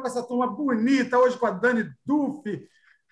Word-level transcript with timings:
com 0.00 0.06
essa 0.06 0.22
turma 0.22 0.46
bonita, 0.46 1.18
hoje 1.18 1.38
com 1.38 1.46
a 1.46 1.50
Dani 1.50 1.90
Duff 2.04 2.42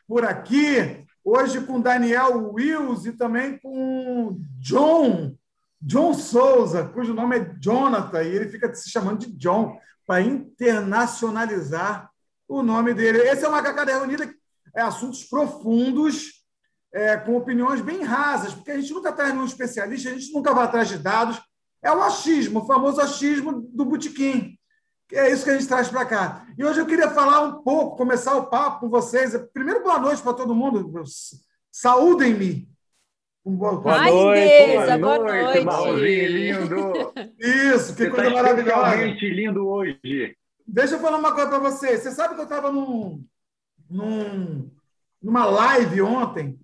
por 0.06 0.24
aqui, 0.24 1.06
hoje 1.22 1.60
com 1.60 1.80
Daniel 1.80 2.52
Wills 2.52 3.06
e 3.06 3.12
também 3.12 3.58
com 3.58 4.40
John, 4.58 5.36
John 5.80 6.14
Souza, 6.14 6.84
cujo 6.84 7.14
nome 7.14 7.38
é 7.38 7.54
Jonathan, 7.60 8.22
e 8.22 8.34
ele 8.34 8.48
fica 8.48 8.74
se 8.74 8.90
chamando 8.90 9.20
de 9.20 9.32
John, 9.32 9.78
para 10.06 10.22
internacionalizar 10.22 12.10
o 12.48 12.62
nome 12.62 12.94
dele. 12.94 13.18
Esse 13.18 13.44
é 13.44 13.48
uma 13.48 13.62
cacada 13.62 13.92
reunida, 13.92 14.32
é 14.74 14.80
assuntos 14.80 15.22
profundos, 15.24 16.38
é, 16.92 17.16
com 17.18 17.36
opiniões 17.36 17.82
bem 17.82 18.02
rasas, 18.02 18.54
porque 18.54 18.70
a 18.70 18.80
gente 18.80 18.92
nunca 18.94 19.12
traz 19.12 19.32
nenhum 19.32 19.44
especialista, 19.44 20.08
a 20.08 20.14
gente 20.14 20.32
nunca 20.32 20.54
vai 20.54 20.64
atrás 20.64 20.88
de 20.88 20.98
dados. 20.98 21.38
É 21.82 21.92
o 21.92 22.02
achismo, 22.02 22.60
o 22.60 22.66
famoso 22.66 23.00
achismo 23.00 23.60
do 23.60 23.84
botequim. 23.84 24.57
É 25.12 25.30
isso 25.30 25.44
que 25.44 25.50
a 25.50 25.54
gente 25.54 25.66
traz 25.66 25.88
para 25.88 26.04
cá. 26.04 26.46
E 26.56 26.64
hoje 26.64 26.80
eu 26.80 26.86
queria 26.86 27.10
falar 27.10 27.40
um 27.40 27.62
pouco, 27.62 27.96
começar 27.96 28.36
o 28.36 28.46
papo 28.46 28.80
com 28.80 28.88
vocês. 28.90 29.34
Primeiro, 29.52 29.82
boa 29.82 29.98
noite 29.98 30.20
para 30.22 30.34
todo 30.34 30.54
mundo. 30.54 31.02
Saúdem-me. 31.72 32.68
Boa, 33.44 33.80
boa 33.80 34.02
noite, 34.04 34.98
boa, 34.98 34.98
boa 34.98 35.18
noite, 35.20 35.64
Marronzinho 35.64 36.28
lindo. 36.28 37.12
Isso, 37.38 37.94
que 37.94 38.04
Você 38.04 38.10
coisa 38.10 38.24
tá 38.24 38.30
maravilhosa. 38.30 38.96
lindo 39.22 39.66
hoje. 39.66 40.36
Deixa 40.66 40.96
eu 40.96 41.00
falar 41.00 41.16
uma 41.16 41.32
coisa 41.32 41.48
para 41.48 41.58
vocês. 41.58 42.00
Você 42.02 42.10
sabe 42.10 42.34
que 42.34 42.40
eu 42.40 42.44
estava 42.44 42.70
num, 42.70 43.24
num, 43.88 44.70
numa 45.22 45.46
live 45.46 46.02
ontem 46.02 46.60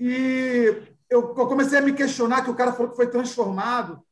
e 0.00 0.74
eu, 1.10 1.20
eu 1.20 1.46
comecei 1.46 1.78
a 1.78 1.82
me 1.82 1.92
questionar 1.92 2.42
que 2.42 2.50
o 2.50 2.54
cara 2.54 2.72
falou 2.72 2.90
que 2.90 2.96
foi 2.96 3.10
transformado 3.10 4.02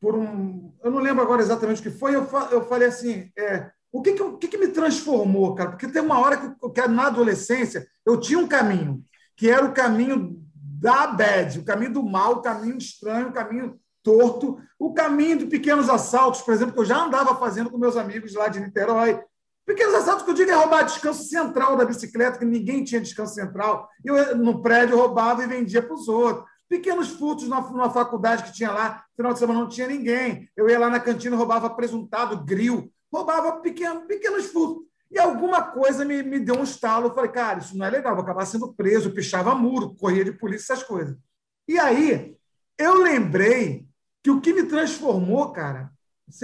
por 0.00 0.14
um. 0.14 0.72
Eu 0.82 0.90
não 0.90 0.98
lembro 0.98 1.22
agora 1.22 1.42
exatamente 1.42 1.80
o 1.80 1.82
que 1.82 1.98
foi. 1.98 2.14
Eu, 2.14 2.26
eu 2.50 2.66
falei 2.66 2.88
assim: 2.88 3.30
é, 3.38 3.70
o, 3.92 4.00
que, 4.00 4.12
que, 4.12 4.22
o 4.22 4.38
que, 4.38 4.48
que 4.48 4.58
me 4.58 4.68
transformou, 4.68 5.54
cara? 5.54 5.70
Porque 5.70 5.88
tem 5.88 6.02
uma 6.02 6.18
hora 6.18 6.36
que, 6.36 6.70
que, 6.70 6.88
na 6.88 7.06
adolescência, 7.06 7.86
eu 8.04 8.18
tinha 8.18 8.38
um 8.38 8.48
caminho, 8.48 9.04
que 9.36 9.50
era 9.50 9.64
o 9.64 9.72
caminho 9.72 10.40
da 10.54 11.06
bad, 11.08 11.58
o 11.58 11.64
caminho 11.64 11.92
do 11.92 12.02
mal, 12.02 12.34
o 12.34 12.42
caminho 12.42 12.78
estranho, 12.78 13.28
o 13.28 13.32
caminho 13.32 13.78
torto, 14.02 14.58
o 14.78 14.94
caminho 14.94 15.38
de 15.38 15.46
pequenos 15.46 15.90
assaltos, 15.90 16.40
por 16.40 16.54
exemplo, 16.54 16.72
que 16.72 16.80
eu 16.80 16.84
já 16.86 17.04
andava 17.04 17.36
fazendo 17.36 17.70
com 17.70 17.76
meus 17.76 17.96
amigos 17.96 18.34
lá 18.34 18.48
de 18.48 18.60
Niterói. 18.60 19.20
Pequenos 19.66 19.94
assaltos 19.94 20.24
que 20.24 20.30
eu 20.30 20.34
digo 20.34 20.50
é 20.50 20.54
roubar 20.54 20.84
descanso 20.84 21.24
central 21.24 21.76
da 21.76 21.84
bicicleta, 21.84 22.38
que 22.38 22.44
ninguém 22.44 22.82
tinha 22.82 23.00
descanso 23.00 23.34
central. 23.34 23.88
Eu, 24.02 24.36
no 24.36 24.62
prédio, 24.62 24.96
roubava 24.96 25.44
e 25.44 25.46
vendia 25.46 25.82
para 25.82 25.94
os 25.94 26.08
outros 26.08 26.48
pequenos 26.70 27.08
furtos 27.08 27.48
numa 27.48 27.90
faculdade 27.90 28.44
que 28.44 28.52
tinha 28.52 28.70
lá, 28.70 29.04
final 29.16 29.32
de 29.32 29.40
semana 29.40 29.58
não 29.58 29.68
tinha 29.68 29.88
ninguém. 29.88 30.48
Eu 30.56 30.70
ia 30.70 30.78
lá 30.78 30.88
na 30.88 31.00
cantina, 31.00 31.36
roubava 31.36 31.68
presuntado, 31.68 32.44
grill, 32.44 32.88
roubava 33.12 33.60
pequeno, 33.60 34.02
pequenos 34.02 34.46
furtos. 34.46 34.84
E 35.10 35.18
alguma 35.18 35.60
coisa 35.64 36.04
me, 36.04 36.22
me 36.22 36.38
deu 36.38 36.54
um 36.54 36.62
estalo. 36.62 37.08
Eu 37.08 37.14
falei, 37.14 37.32
cara, 37.32 37.58
isso 37.58 37.76
não 37.76 37.84
é 37.84 37.90
legal, 37.90 38.14
vou 38.14 38.22
acabar 38.22 38.46
sendo 38.46 38.72
preso, 38.72 39.10
pichava 39.10 39.52
muro, 39.52 39.96
corria 39.96 40.24
de 40.24 40.30
polícia, 40.30 40.72
essas 40.72 40.84
coisas. 40.84 41.18
E 41.66 41.76
aí, 41.76 42.36
eu 42.78 42.94
lembrei 43.02 43.84
que 44.22 44.30
o 44.30 44.40
que 44.40 44.52
me 44.52 44.62
transformou, 44.62 45.50
cara, 45.50 45.90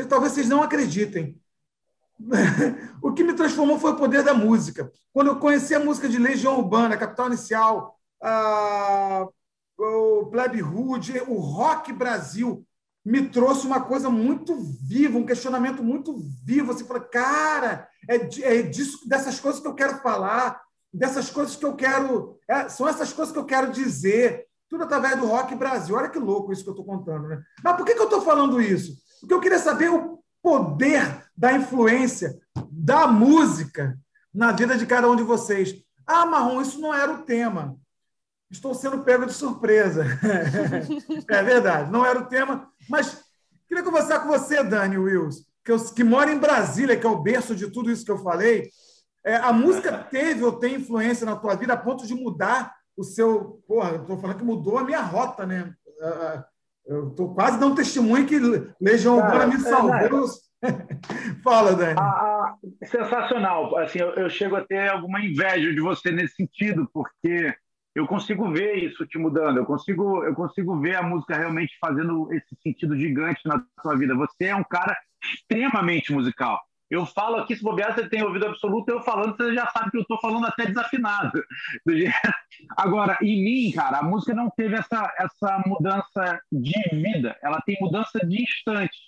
talvez 0.09 0.33
vocês 0.33 0.49
não 0.49 0.61
acreditem, 0.61 1.41
o 3.01 3.13
que 3.13 3.23
me 3.23 3.35
transformou 3.35 3.79
foi 3.79 3.93
o 3.93 3.97
poder 3.97 4.25
da 4.25 4.35
música. 4.35 4.91
Quando 5.13 5.29
eu 5.29 5.39
conheci 5.39 5.73
a 5.73 5.79
música 5.79 6.09
de 6.09 6.19
Legião 6.19 6.59
Urbana, 6.59 6.97
Capital 6.97 7.29
Inicial, 7.29 7.97
a 8.21 9.29
o 9.79 10.27
Plebe 10.27 10.63
Hood, 10.63 11.21
o 11.27 11.35
Rock 11.35 11.93
Brasil 11.93 12.67
me 13.05 13.29
trouxe 13.29 13.67
uma 13.67 13.81
coisa 13.81 14.11
muito 14.11 14.57
viva, 14.83 15.17
um 15.17 15.27
questionamento 15.27 15.83
muito 15.83 16.19
vivo. 16.45 16.73
Você 16.73 16.81
assim, 16.81 16.89
fala, 16.89 17.01
cara, 17.01 17.89
é, 18.09 18.17
é 18.43 18.63
disso, 18.63 19.09
dessas 19.09 19.39
coisas 19.39 19.61
que 19.61 19.69
eu 19.69 19.75
quero 19.75 19.99
falar, 19.99 20.61
dessas 20.93 21.31
coisas 21.31 21.55
que 21.55 21.65
eu 21.65 21.77
quero. 21.77 22.37
É, 22.49 22.69
são 22.69 22.89
essas 22.89 23.13
coisas 23.13 23.33
que 23.33 23.39
eu 23.39 23.45
quero 23.45 23.71
dizer, 23.71 24.47
tudo 24.69 24.83
através 24.83 25.19
do 25.21 25.27
Rock 25.27 25.55
Brasil. 25.55 25.95
Olha 25.95 26.09
que 26.09 26.19
louco 26.19 26.53
isso 26.53 26.65
que 26.65 26.71
eu 26.71 26.73
estou 26.73 26.85
contando, 26.85 27.29
né? 27.29 27.41
Mas 27.63 27.77
por 27.77 27.87
que, 27.87 27.95
que 27.95 28.01
eu 28.01 28.07
estou 28.07 28.23
falando 28.23 28.61
isso? 28.61 28.97
Porque 29.21 29.35
eu 29.35 29.41
queria 29.41 29.59
saber 29.59 29.89
o 29.89 30.19
poder 30.43 31.25
da 31.37 31.53
influência 31.53 32.37
da 32.71 33.07
música 33.07 33.97
na 34.35 34.53
vida 34.53 34.77
de 34.77 34.85
cada 34.85 35.09
um 35.09 35.17
de 35.17 35.23
vocês. 35.23 35.75
Ah, 36.07 36.27
Marrom, 36.27 36.61
isso 36.61 36.81
não 36.81 36.93
era 36.93 37.13
o 37.13 37.23
tema. 37.23 37.77
Estou 38.51 38.75
sendo 38.75 39.03
pego 39.03 39.27
de 39.27 39.33
surpresa. 39.33 40.05
é 41.29 41.43
verdade, 41.43 41.91
não 41.91 42.07
era 42.07 42.19
o 42.19 42.27
tema, 42.27 42.69
mas 42.89 43.25
queria 43.69 43.83
conversar 43.83 44.21
com 44.21 44.29
você, 44.29 44.63
Dani 44.63 44.99
Wills, 44.99 45.45
que, 45.65 45.73
eu, 45.73 45.85
que 45.93 46.05
mora 46.05 46.31
em 46.31 46.39
Brasília, 46.39 46.97
que 46.97 47.07
é 47.07 47.11
o 47.11 47.23
berço 47.23 47.55
de 47.57 47.71
tudo 47.71 47.91
isso 47.91 48.05
que 48.05 48.11
eu 48.11 48.19
falei. 48.19 48.71
É, 49.25 49.37
a 49.37 49.53
música 49.53 49.99
teve 49.99 50.45
ou 50.45 50.53
tem 50.53 50.77
influência 50.77 51.27
na 51.27 51.35
tua 51.35 51.57
vida 51.57 51.73
a 51.73 51.77
ponto 51.77 52.07
de 52.07 52.15
mudar 52.15 52.73
o 52.97 53.03
seu. 53.03 53.61
Porra, 53.67 53.97
estou 53.97 54.19
falando 54.19 54.39
que 54.39 54.45
mudou 54.45 54.79
a 54.79 54.85
minha 54.85 55.03
rota, 55.03 55.45
né? 55.45 55.75
Eu 56.87 57.09
estou 57.09 57.35
quase 57.35 57.59
dando 57.59 57.75
testemunho 57.75 58.27
que 58.27 58.39
Legião 58.81 59.17
Urbana 59.17 59.49
me 59.49 59.57
é, 59.57 59.59
salvou. 59.59 60.25
Fala, 61.43 61.75
Dani. 61.75 61.99
Ah, 61.99 62.55
sensacional. 62.85 63.77
Assim, 63.77 63.99
eu, 63.99 64.11
eu 64.15 64.31
chego 64.31 64.55
a 64.55 64.65
ter 64.65 64.89
alguma 64.89 65.21
inveja 65.21 65.73
de 65.73 65.81
você 65.81 66.13
nesse 66.13 66.37
sentido, 66.37 66.89
porque 66.93 67.53
eu 67.97 68.07
consigo 68.07 68.53
ver 68.53 68.77
isso 68.77 69.07
te 69.07 69.17
mudando, 69.17 69.57
eu 69.57 69.65
consigo, 69.65 70.23
eu 70.23 70.35
consigo 70.35 70.79
ver 70.79 70.97
a 70.97 71.03
música 71.03 71.35
realmente 71.35 71.79
fazendo 71.81 72.31
esse 72.31 72.55
sentido 72.63 72.95
gigante 72.95 73.41
na 73.47 73.65
sua 73.81 73.97
vida. 73.97 74.15
Você 74.15 74.45
é 74.45 74.55
um 74.55 74.63
cara 74.63 74.95
extremamente 75.25 76.13
musical. 76.13 76.61
Eu 76.91 77.07
falo 77.07 77.37
aqui, 77.37 77.57
se 77.57 77.63
bobear, 77.63 77.95
você 77.95 78.07
tem 78.07 78.23
ouvido 78.23 78.49
absoluto, 78.49 78.91
eu 78.91 79.01
falando, 79.01 79.35
você 79.35 79.55
já 79.55 79.67
sabe 79.69 79.91
que 79.91 79.97
eu 79.97 80.03
estou 80.03 80.21
falando 80.21 80.47
até 80.47 80.67
desafinado. 80.67 81.43
Agora, 82.77 83.17
em 83.23 83.43
mim, 83.43 83.73
cara, 83.73 84.01
a 84.01 84.03
música 84.03 84.35
não 84.35 84.51
teve 84.51 84.77
essa, 84.77 85.11
essa 85.19 85.63
mudança 85.67 86.39
de 86.53 86.79
vida, 86.93 87.35
ela 87.43 87.63
tem 87.63 87.79
mudança 87.81 88.21
de 88.27 88.43
instante. 88.43 88.99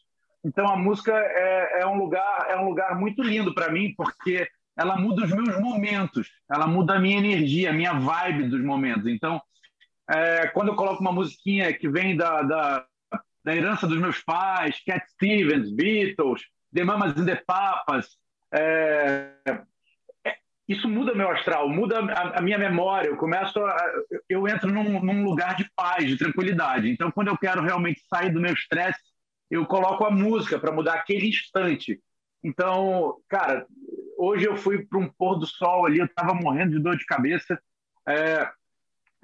Então, 0.42 0.66
a 0.66 0.76
música 0.76 1.12
é, 1.14 1.82
é 1.82 1.86
um 1.86 1.98
lugar 1.98 2.46
é 2.48 2.56
um 2.56 2.64
lugar 2.64 2.98
muito 2.98 3.22
lindo 3.22 3.54
para 3.54 3.70
mim, 3.70 3.92
porque 3.94 4.48
ela 4.78 4.96
muda 4.96 5.24
os 5.24 5.30
meus 5.30 5.60
momentos, 5.60 6.30
ela 6.48 6.66
muda 6.66 6.94
a 6.94 7.00
minha 7.00 7.18
energia, 7.18 7.70
a 7.70 7.72
minha 7.72 7.94
vibe 7.94 8.44
dos 8.44 8.62
momentos. 8.62 9.08
Então, 9.08 9.42
é, 10.08 10.46
quando 10.48 10.68
eu 10.68 10.76
coloco 10.76 11.00
uma 11.00 11.12
musiquinha 11.12 11.72
que 11.72 11.88
vem 11.88 12.16
da, 12.16 12.42
da, 12.42 12.86
da, 13.44 13.56
herança 13.56 13.88
dos 13.88 13.98
meus 13.98 14.20
pais, 14.20 14.80
Cat 14.86 15.04
Stevens, 15.10 15.72
Beatles, 15.72 16.42
The 16.72 16.84
Mamas 16.84 17.16
and 17.18 17.26
the 17.26 17.42
Papas, 17.44 18.06
é, 18.54 19.32
é, 20.24 20.36
isso 20.68 20.88
muda 20.88 21.12
meu 21.12 21.28
astral, 21.28 21.68
muda 21.68 21.98
a, 21.98 22.38
a, 22.38 22.40
minha 22.40 22.56
memória. 22.56 23.08
Eu 23.08 23.16
começo, 23.16 23.58
a, 23.58 23.92
eu 24.28 24.46
entro 24.46 24.72
num, 24.72 25.02
num 25.02 25.24
lugar 25.24 25.56
de 25.56 25.68
paz, 25.74 26.06
de 26.06 26.16
tranquilidade. 26.16 26.88
Então, 26.88 27.10
quando 27.10 27.28
eu 27.28 27.36
quero 27.36 27.62
realmente 27.62 28.00
sair 28.08 28.30
do 28.30 28.40
meu 28.40 28.54
estresse, 28.54 29.00
eu 29.50 29.66
coloco 29.66 30.04
a 30.04 30.10
música 30.10 30.56
para 30.56 30.70
mudar 30.70 30.94
aquele 30.94 31.28
instante. 31.28 32.00
Então, 32.44 33.16
cara, 33.28 33.66
hoje 34.18 34.44
eu 34.44 34.56
fui 34.56 34.84
para 34.84 34.98
um 34.98 35.08
pôr 35.08 35.38
do 35.38 35.46
sol 35.46 35.86
ali, 35.86 36.00
eu 36.00 36.06
estava 36.06 36.34
morrendo 36.34 36.72
de 36.72 36.82
dor 36.82 36.96
de 36.96 37.06
cabeça 37.06 37.58
é, 38.06 38.50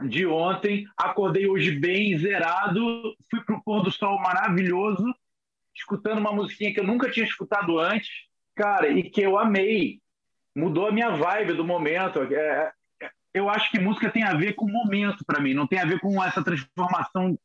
de 0.07 0.27
ontem, 0.27 0.87
acordei 0.97 1.47
hoje 1.49 1.73
bem 1.73 2.17
zerado, 2.17 3.15
fui 3.29 3.41
para 3.45 3.57
o 3.57 3.63
pôr 3.63 3.83
do 3.83 3.91
sol 3.91 4.21
maravilhoso, 4.21 5.05
escutando 5.75 6.19
uma 6.19 6.33
musiquinha 6.33 6.73
que 6.73 6.79
eu 6.79 6.87
nunca 6.87 7.11
tinha 7.11 7.27
escutado 7.27 7.79
antes, 7.79 8.11
cara, 8.55 8.89
e 8.89 9.03
que 9.11 9.21
eu 9.21 9.37
amei. 9.39 10.01
Mudou 10.55 10.87
a 10.87 10.93
minha 10.93 11.11
vibe 11.11 11.55
do 11.55 11.65
momento. 11.65 12.23
É, 12.33 12.73
é 13.03 13.11
eu 13.33 13.49
acho 13.49 13.71
que 13.73 13.81
música 13.81 14.11
tem 14.11 14.23
a 14.23 14.35
ver 14.35 14.53
com 14.53 14.71
momento 14.71 15.25
para 15.25 15.41
mim, 15.41 15.55
não 15.55 15.67
tem 15.67 15.81
a 15.81 15.85
ver 15.85 15.99
com 15.99 16.23
essa 16.23 16.43
transformação 16.45 17.37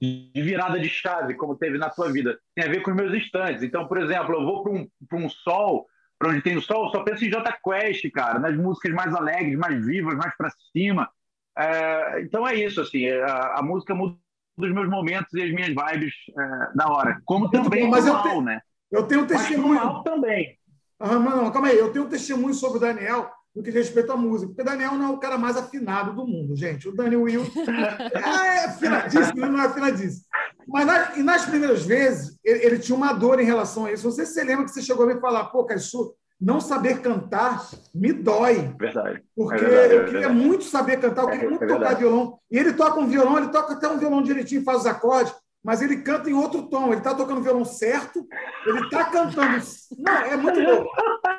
de 0.00 0.30
virada 0.34 0.78
de 0.78 0.88
chave, 0.88 1.34
como 1.34 1.56
teve 1.56 1.78
na 1.78 1.88
tua 1.88 2.12
vida. 2.12 2.38
Tem 2.54 2.64
a 2.64 2.68
ver 2.68 2.82
com 2.82 2.90
os 2.90 2.96
meus 2.96 3.14
instantes. 3.14 3.62
Então, 3.62 3.86
por 3.88 3.98
exemplo, 3.98 4.34
eu 4.34 4.44
vou 4.44 4.62
para 4.62 4.72
um, 4.72 4.88
um 5.12 5.28
sol 5.30 5.86
para 6.18 6.30
onde 6.30 6.42
tem 6.42 6.56
o 6.56 6.62
sol, 6.62 6.90
só 6.90 7.02
penso 7.02 7.24
em 7.24 7.30
J 7.30 7.58
Quest, 7.62 8.10
cara, 8.10 8.38
nas 8.38 8.56
músicas 8.56 8.92
mais 8.92 9.14
alegres, 9.14 9.56
mais 9.56 9.84
vivas, 9.84 10.16
mais 10.16 10.36
para 10.36 10.50
cima. 10.72 11.08
É, 11.56 12.20
então 12.22 12.46
é 12.46 12.54
isso, 12.54 12.80
assim, 12.80 13.04
é, 13.04 13.22
a, 13.22 13.58
a, 13.58 13.62
música 13.62 13.94
muda 13.94 14.16
os 14.58 14.72
meus 14.72 14.88
momentos 14.88 15.32
e 15.34 15.42
as 15.42 15.52
minhas 15.52 15.68
vibes 15.68 16.14
é, 16.36 16.76
da 16.76 16.88
hora. 16.88 17.20
Como 17.24 17.48
também 17.50 17.84
bom, 17.84 17.90
mas 17.90 18.06
eu 18.06 18.12
mal, 18.14 18.22
te, 18.22 18.44
né? 18.44 18.60
Eu 18.90 19.04
tenho 19.04 19.22
um 19.22 19.26
testemunho. 19.26 19.74
Mal 19.74 20.02
também. 20.02 20.58
Ah, 20.98 21.18
não, 21.18 21.50
calma 21.52 21.68
aí, 21.68 21.78
eu 21.78 21.92
tenho 21.92 22.06
um 22.06 22.08
testemunho 22.08 22.54
sobre 22.54 22.78
o 22.78 22.80
Daniel 22.80 23.30
no 23.54 23.62
que 23.62 23.72
diz 23.72 23.86
respeito 23.86 24.12
à 24.12 24.16
música, 24.16 24.48
porque 24.48 24.62
o 24.62 24.64
Daniel 24.64 24.94
não 24.94 25.06
é 25.06 25.08
o 25.10 25.18
cara 25.18 25.36
mais 25.36 25.56
afinado 25.56 26.12
do 26.12 26.26
mundo, 26.26 26.54
gente. 26.54 26.88
O 26.88 26.94
Daniel 26.94 27.22
Will 27.22 27.42
é 28.14 28.64
afinadíssimo, 28.66 29.46
não 29.46 29.60
é 29.60 29.66
afinadíssimo. 29.66 30.24
Mas 30.68 30.86
nas, 30.86 31.16
e 31.16 31.22
nas 31.22 31.46
primeiras 31.46 31.84
vezes, 31.84 32.38
ele, 32.44 32.64
ele, 32.64 32.78
tinha 32.78 32.94
uma 32.94 33.12
dor 33.14 33.40
em 33.40 33.44
relação 33.44 33.86
a 33.86 33.92
isso. 33.92 34.10
Sei 34.12 34.26
se 34.26 34.34
você 34.34 34.44
lembra 34.44 34.66
que 34.66 34.70
você 34.70 34.82
chegou 34.82 35.04
a 35.08 35.14
me 35.14 35.20
falar, 35.20 35.44
pô, 35.46 35.66
isso 35.72 36.14
não 36.40 36.60
saber 36.60 37.00
cantar 37.00 37.66
me 37.92 38.12
dói. 38.12 38.72
Verdade. 38.78 39.22
Porque 39.34 39.64
é 39.64 39.68
verdade, 39.68 39.94
eu 39.94 40.04
queria 40.04 40.28
muito 40.28 40.64
saber 40.64 41.00
cantar, 41.00 41.22
eu 41.22 41.30
queria 41.30 41.46
é, 41.46 41.50
muito 41.50 41.64
é 41.64 41.66
tocar 41.66 41.94
violão. 41.94 42.38
E 42.50 42.58
ele 42.58 42.74
toca 42.74 43.00
um 43.00 43.08
violão, 43.08 43.38
ele 43.38 43.48
toca 43.48 43.72
até 43.72 43.88
um 43.88 43.98
violão 43.98 44.22
direitinho, 44.22 44.62
faz 44.62 44.80
os 44.80 44.86
acordes. 44.86 45.34
mas 45.64 45.82
ele 45.82 46.02
canta 46.02 46.28
em 46.30 46.34
outro 46.34 46.68
tom. 46.68 46.88
Ele 46.88 46.98
está 46.98 47.14
tocando 47.14 47.42
violão 47.42 47.64
certo, 47.64 48.26
ele 48.66 48.80
está 48.82 49.04
cantando. 49.04 49.64
Não, 49.98 50.12
é 50.12 50.36
muito 50.36 50.62
bom. 50.62 50.86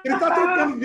Ele 0.03 0.15
está 0.15 0.35
tocando. 0.35 0.79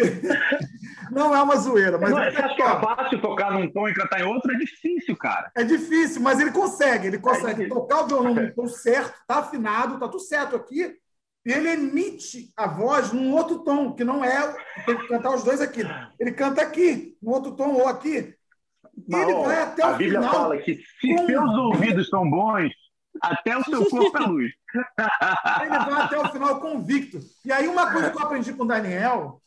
Não 1.14 1.34
é 1.34 1.40
uma 1.40 1.56
zoeira, 1.56 1.96
mas. 1.96 2.11
Não, 2.11 2.19
você 2.19 2.43
acha 2.43 2.55
que 2.56 2.62
é 2.62 2.81
fácil 2.81 3.20
tocar 3.20 3.52
num 3.52 3.70
tom 3.70 3.88
e 3.88 3.94
cantar 3.94 4.20
em 4.20 4.25
outro? 4.25 4.52
É 4.52 4.58
difícil, 4.58 5.16
cara. 5.16 5.50
É 5.55 5.62
difícil, 5.62 6.20
mas 6.20 6.40
ele 6.40 6.50
consegue. 6.50 7.06
Ele 7.06 7.19
consegue 7.19 7.64
é 7.64 7.69
tocar 7.69 8.02
o 8.02 8.06
violão 8.08 8.34
no 8.34 8.52
tom 8.55 8.66
certo, 8.66 9.14
está 9.20 9.38
afinado, 9.38 9.94
está 9.94 10.08
tudo 10.08 10.20
certo 10.20 10.56
aqui. 10.56 10.96
E 11.46 11.52
ele 11.52 11.69
emite 11.69 12.50
a 12.56 12.66
voz 12.66 13.12
num 13.12 13.32
outro 13.32 13.61
tom, 13.61 13.93
que 13.93 14.02
não 14.02 14.25
é. 14.25 14.56
Tem 14.87 14.96
que 14.96 15.06
cantar 15.06 15.34
os 15.34 15.44
dois 15.44 15.61
aqui. 15.61 15.82
Ele 16.19 16.32
canta 16.32 16.62
aqui, 16.62 17.17
no 17.22 17.32
outro 17.32 17.52
tom, 17.52 17.75
ou 17.75 17.87
aqui. 17.87 18.34
E 19.08 19.14
ele 19.14 19.34
vai 19.34 19.62
até 19.62 19.84
o 19.84 19.90
a 19.90 19.93
Bíblia 19.93 20.20
final. 20.20 20.34
fala 20.34 20.56
que 20.58 20.76
se 21.00 21.14
com... 21.14 21.26
seus 21.26 21.50
ouvidos 21.50 22.08
são 22.08 22.28
bons, 22.28 22.72
até 23.20 23.56
o 23.56 23.64
seu 23.64 23.84
corpo 23.90 24.17
é 24.17 24.20
luz. 24.20 24.52
ele 25.62 25.78
vai 25.78 26.02
até 26.02 26.19
o 26.19 26.28
final 26.31 26.60
convicto. 26.60 27.20
E 27.44 27.52
aí, 27.52 27.69
uma 27.69 27.93
coisa 27.93 28.10
que 28.10 28.17
eu 28.17 28.22
aprendi 28.22 28.52
com 28.52 28.64
o 28.64 28.69
Daniel 28.69 29.40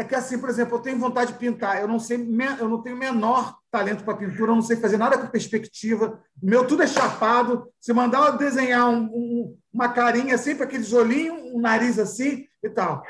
é 0.00 0.04
que, 0.04 0.14
assim, 0.14 0.38
por 0.38 0.48
exemplo, 0.48 0.76
eu 0.76 0.80
tenho 0.80 0.98
vontade 0.98 1.34
de 1.34 1.38
pintar, 1.38 1.78
eu 1.78 1.86
não 1.86 1.98
sei, 1.98 2.16
eu 2.58 2.68
não 2.70 2.80
tenho 2.80 2.96
menor 2.96 3.58
talento 3.70 4.02
para 4.02 4.16
pintura, 4.16 4.52
eu 4.52 4.54
não 4.54 4.62
sei 4.62 4.78
fazer 4.78 4.96
nada 4.96 5.18
com 5.18 5.26
perspectiva, 5.26 6.18
meu 6.42 6.66
tudo 6.66 6.82
é 6.82 6.86
chapado. 6.86 7.70
Se 7.78 7.92
mandar 7.92 8.26
eu 8.26 8.38
desenhar 8.38 8.88
um, 8.88 9.04
um, 9.04 9.58
uma 9.70 9.90
carinha, 9.90 10.38
sempre 10.38 10.64
aqueles 10.64 10.94
olhinhos, 10.94 11.38
um 11.52 11.60
nariz 11.60 11.98
assim 11.98 12.46
e 12.62 12.70
tal. 12.70 13.02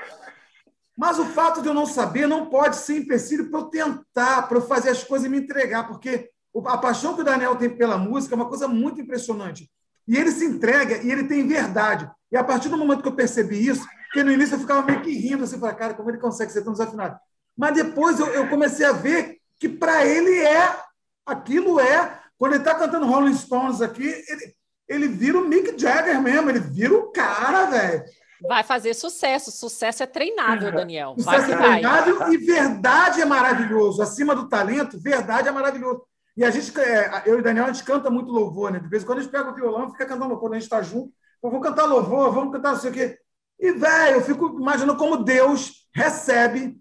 Mas 0.98 1.20
o 1.20 1.26
fato 1.26 1.62
de 1.62 1.68
eu 1.68 1.74
não 1.74 1.86
saber 1.86 2.26
não 2.26 2.46
pode 2.46 2.74
ser 2.74 2.98
empecilho 2.98 3.50
para 3.50 3.60
eu 3.60 3.66
tentar, 3.66 4.42
para 4.48 4.58
eu 4.58 4.62
fazer 4.62 4.90
as 4.90 5.04
coisas 5.04 5.28
e 5.28 5.30
me 5.30 5.38
entregar, 5.38 5.86
porque 5.86 6.28
a 6.66 6.76
paixão 6.76 7.14
que 7.14 7.20
o 7.20 7.24
Daniel 7.24 7.54
tem 7.54 7.70
pela 7.70 7.96
música 7.96 8.34
é 8.34 8.36
uma 8.36 8.48
coisa 8.48 8.66
muito 8.66 9.00
impressionante. 9.00 9.70
E 10.08 10.16
ele 10.16 10.32
se 10.32 10.44
entrega 10.44 10.96
e 10.96 11.12
ele 11.12 11.22
tem 11.22 11.46
verdade. 11.46 12.10
E 12.32 12.36
a 12.36 12.42
partir 12.42 12.68
do 12.68 12.76
momento 12.76 13.00
que 13.00 13.08
eu 13.08 13.14
percebi 13.14 13.64
isso, 13.64 13.86
porque 14.10 14.24
no 14.24 14.32
início 14.32 14.56
eu 14.56 14.60
ficava 14.60 14.82
meio 14.82 15.00
que 15.02 15.12
rindo, 15.12 15.44
assim, 15.44 15.60
para 15.60 15.72
cara, 15.72 15.94
como 15.94 16.10
ele 16.10 16.18
consegue 16.18 16.50
ser 16.50 16.64
tão 16.64 16.72
desafinado. 16.72 17.16
Mas 17.56 17.74
depois 17.74 18.18
eu, 18.18 18.26
eu 18.26 18.48
comecei 18.48 18.84
a 18.84 18.90
ver 18.90 19.38
que 19.56 19.68
para 19.68 20.04
ele 20.04 20.36
é, 20.40 20.76
aquilo 21.24 21.78
é, 21.78 22.18
quando 22.36 22.54
ele 22.54 22.62
está 22.62 22.74
cantando 22.74 23.06
Rolling 23.06 23.36
Stones 23.36 23.80
aqui, 23.80 24.02
ele, 24.02 24.54
ele 24.88 25.08
vira 25.08 25.38
o 25.38 25.46
Mick 25.46 25.80
Jagger 25.80 26.20
mesmo, 26.20 26.50
ele 26.50 26.58
vira 26.58 26.92
o 26.92 27.12
cara, 27.12 27.66
velho. 27.66 28.02
Vai 28.48 28.64
fazer 28.64 28.94
sucesso. 28.94 29.52
Sucesso 29.52 30.02
é 30.02 30.06
treinável, 30.06 30.72
Daniel. 30.72 31.14
Sucesso 31.16 31.46
vai 31.46 31.52
é 31.52 31.56
treinável 31.56 32.32
e 32.32 32.36
verdade 32.36 33.20
é 33.20 33.24
maravilhoso. 33.24 34.02
Acima 34.02 34.34
do 34.34 34.48
talento, 34.48 35.00
verdade 35.00 35.46
é 35.46 35.52
maravilhoso. 35.52 36.02
E 36.36 36.44
a 36.44 36.50
gente, 36.50 36.76
é, 36.80 37.22
eu 37.26 37.36
e 37.36 37.40
o 37.40 37.44
Daniel, 37.44 37.66
a 37.66 37.72
gente 37.72 37.84
canta 37.84 38.10
muito 38.10 38.32
louvor, 38.32 38.72
né? 38.72 38.80
De 38.80 38.88
vez 38.88 39.04
em 39.04 39.06
quando 39.06 39.18
a 39.18 39.22
gente 39.22 39.30
pega 39.30 39.50
o 39.50 39.54
violão 39.54 39.86
e 39.86 39.92
fica 39.92 40.06
cantando 40.06 40.30
louvor. 40.30 40.40
Quando 40.40 40.54
a 40.54 40.56
gente 40.56 40.64
está 40.64 40.82
junto, 40.82 41.12
eu 41.44 41.50
vou 41.50 41.60
cantar 41.60 41.84
louvor, 41.84 42.32
vamos 42.32 42.52
cantar 42.52 42.72
não 42.72 42.80
sei 42.80 42.90
o 42.90 42.94
quê. 42.94 43.18
E, 43.60 43.72
velho, 43.72 44.16
eu 44.16 44.22
fico 44.22 44.58
imaginando 44.58 44.96
como 44.96 45.22
Deus 45.22 45.86
recebe 45.94 46.80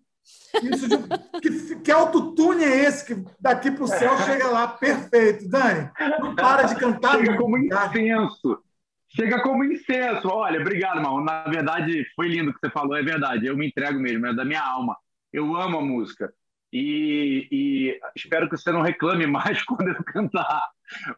isso 0.63 0.87
de, 0.87 0.97
que, 1.41 1.75
que 1.81 1.91
autotune 1.91 2.63
é 2.63 2.85
esse 2.85 3.05
que 3.05 3.23
daqui 3.39 3.71
para 3.71 3.83
o 3.83 3.87
céu 3.87 4.17
chega 4.19 4.47
lá 4.47 4.67
perfeito. 4.67 5.47
Dani, 5.47 5.89
não 6.19 6.35
para 6.35 6.63
de 6.63 6.75
cantar. 6.75 7.17
Chega 7.17 7.37
como 7.37 7.57
incenso. 7.57 8.63
Chega 9.09 9.41
como 9.41 9.63
incenso. 9.63 10.27
Olha, 10.27 10.59
obrigado, 10.59 10.97
irmão. 10.97 11.23
Na 11.23 11.43
verdade, 11.43 12.05
foi 12.15 12.27
lindo 12.27 12.51
o 12.51 12.53
que 12.53 12.59
você 12.59 12.71
falou, 12.71 12.95
é 12.95 13.03
verdade. 13.03 13.45
Eu 13.45 13.57
me 13.57 13.67
entrego 13.67 13.99
mesmo, 13.99 14.25
é 14.25 14.33
da 14.33 14.45
minha 14.45 14.61
alma. 14.61 14.97
Eu 15.31 15.55
amo 15.55 15.77
a 15.77 15.81
música. 15.81 16.31
E, 16.71 17.47
e 17.51 17.99
espero 18.15 18.47
que 18.47 18.57
você 18.57 18.71
não 18.71 18.81
reclame 18.81 19.25
mais 19.27 19.63
quando 19.63 19.89
eu 19.89 20.03
cantar. 20.03 20.61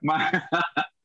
Mas... 0.02 0.32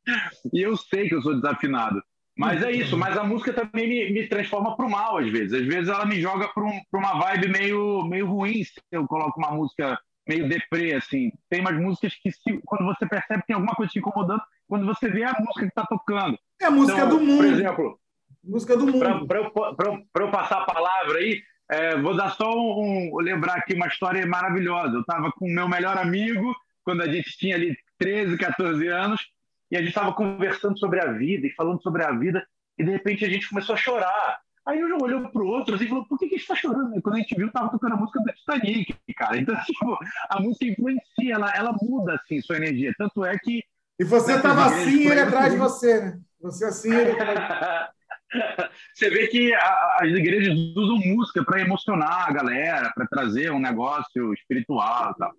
e 0.52 0.60
eu 0.62 0.76
sei 0.76 1.08
que 1.08 1.14
eu 1.14 1.22
sou 1.22 1.34
desafinado. 1.34 2.02
Mas 2.36 2.62
é 2.62 2.70
isso, 2.70 2.98
mas 2.98 3.16
a 3.16 3.24
música 3.24 3.52
também 3.52 3.88
me, 3.88 4.12
me 4.12 4.28
transforma 4.28 4.76
para 4.76 4.84
o 4.84 4.90
mal, 4.90 5.16
às 5.16 5.30
vezes. 5.30 5.54
Às 5.54 5.66
vezes 5.66 5.88
ela 5.88 6.04
me 6.04 6.20
joga 6.20 6.48
para 6.48 6.64
um, 6.64 6.80
uma 6.92 7.18
vibe 7.18 7.48
meio, 7.48 8.04
meio 8.04 8.26
ruim 8.26 8.62
se 8.62 8.74
eu 8.92 9.06
coloco 9.06 9.38
uma 9.38 9.52
música 9.52 9.98
meio 10.28 10.48
deprê, 10.48 10.94
assim. 10.94 11.32
Tem 11.48 11.60
umas 11.60 11.76
músicas 11.80 12.14
que, 12.14 12.30
se, 12.30 12.60
quando 12.66 12.84
você 12.84 13.06
percebe 13.06 13.40
que 13.40 13.46
tem 13.46 13.54
alguma 13.54 13.74
coisa 13.74 13.90
te 13.90 13.98
incomodando, 13.98 14.42
quando 14.68 14.84
você 14.84 15.08
vê 15.08 15.24
a 15.24 15.36
música 15.38 15.60
que 15.60 15.66
está 15.66 15.86
tocando. 15.86 16.38
É 16.60 16.66
a 16.66 16.70
música 16.70 16.98
então, 16.98 17.08
do 17.10 17.20
mundo. 17.20 17.36
Por 17.38 17.46
exemplo, 17.46 18.00
música 18.44 18.76
do 18.76 18.86
mundo. 18.86 19.26
Para 19.26 19.38
eu, 19.38 20.06
eu, 20.14 20.30
passar 20.30 20.62
a 20.62 20.66
palavra 20.66 21.18
aí, 21.18 21.40
é, 21.70 21.96
vou 21.96 22.14
dar 22.14 22.30
só 22.30 22.50
um, 22.54 23.14
um, 23.14 23.18
lembrar 23.18 23.54
aqui 23.54 23.74
uma 23.74 23.86
história 23.86 24.26
maravilhosa. 24.26 24.94
Eu 24.94 25.00
estava 25.00 25.32
com 25.32 25.46
o 25.46 25.52
meu 25.52 25.68
melhor 25.68 25.96
amigo, 25.96 26.54
quando 26.84 27.02
a 27.02 27.10
gente 27.10 27.36
tinha 27.38 27.56
ali 27.56 27.76
13, 27.98 28.36
14 28.36 28.86
anos, 28.88 29.20
e 29.70 29.76
a 29.76 29.80
gente 29.80 29.88
estava 29.88 30.12
conversando 30.12 30.78
sobre 30.78 31.00
a 31.00 31.12
vida 31.12 31.46
e 31.46 31.54
falando 31.54 31.82
sobre 31.82 32.04
a 32.04 32.12
vida, 32.12 32.46
e 32.78 32.84
de 32.84 32.90
repente 32.90 33.24
a 33.24 33.28
gente 33.28 33.48
começou 33.48 33.74
a 33.74 33.78
chorar. 33.78 34.40
Aí 34.66 34.82
um 34.82 34.98
olhou 35.00 35.28
pro 35.30 35.46
outro 35.46 35.76
assim, 35.76 35.84
e 35.84 35.88
falou: 35.88 36.04
por 36.06 36.18
que, 36.18 36.28
que 36.28 36.34
a 36.34 36.38
gente 36.38 36.42
está 36.42 36.56
chorando? 36.56 36.98
E 36.98 37.00
quando 37.00 37.14
a 37.14 37.18
gente 37.18 37.34
viu, 37.36 37.50
tava 37.52 37.70
tocando 37.70 37.94
a 37.94 37.96
música 37.96 38.20
do 38.20 38.32
Titanic, 38.32 38.96
cara. 39.16 39.38
Então, 39.38 39.54
tipo, 39.64 39.98
a 40.28 40.40
música 40.40 40.64
influencia, 40.66 41.34
ela, 41.34 41.50
ela 41.54 41.76
muda 41.80 42.14
assim 42.14 42.40
sua 42.40 42.56
energia. 42.56 42.92
Tanto 42.98 43.24
é 43.24 43.38
que. 43.38 43.62
E 43.98 44.04
você 44.04 44.34
estava 44.34 44.66
assim 44.66 45.02
e 45.02 45.06
ele 45.06 45.20
atrás 45.20 45.52
de 45.52 45.58
você, 45.58 46.00
né? 46.00 46.20
Você 46.40 46.64
assim. 46.64 46.92
Ele... 46.92 47.12
você 48.92 49.08
vê 49.08 49.28
que 49.28 49.54
a, 49.54 49.98
as 50.00 50.08
igrejas 50.08 50.58
usam 50.76 50.98
música 50.98 51.44
para 51.44 51.60
emocionar 51.60 52.28
a 52.28 52.32
galera, 52.32 52.92
para 52.92 53.06
trazer 53.06 53.52
um 53.52 53.60
negócio 53.60 54.34
espiritual 54.34 55.12
e 55.12 55.18
tal. 55.18 55.32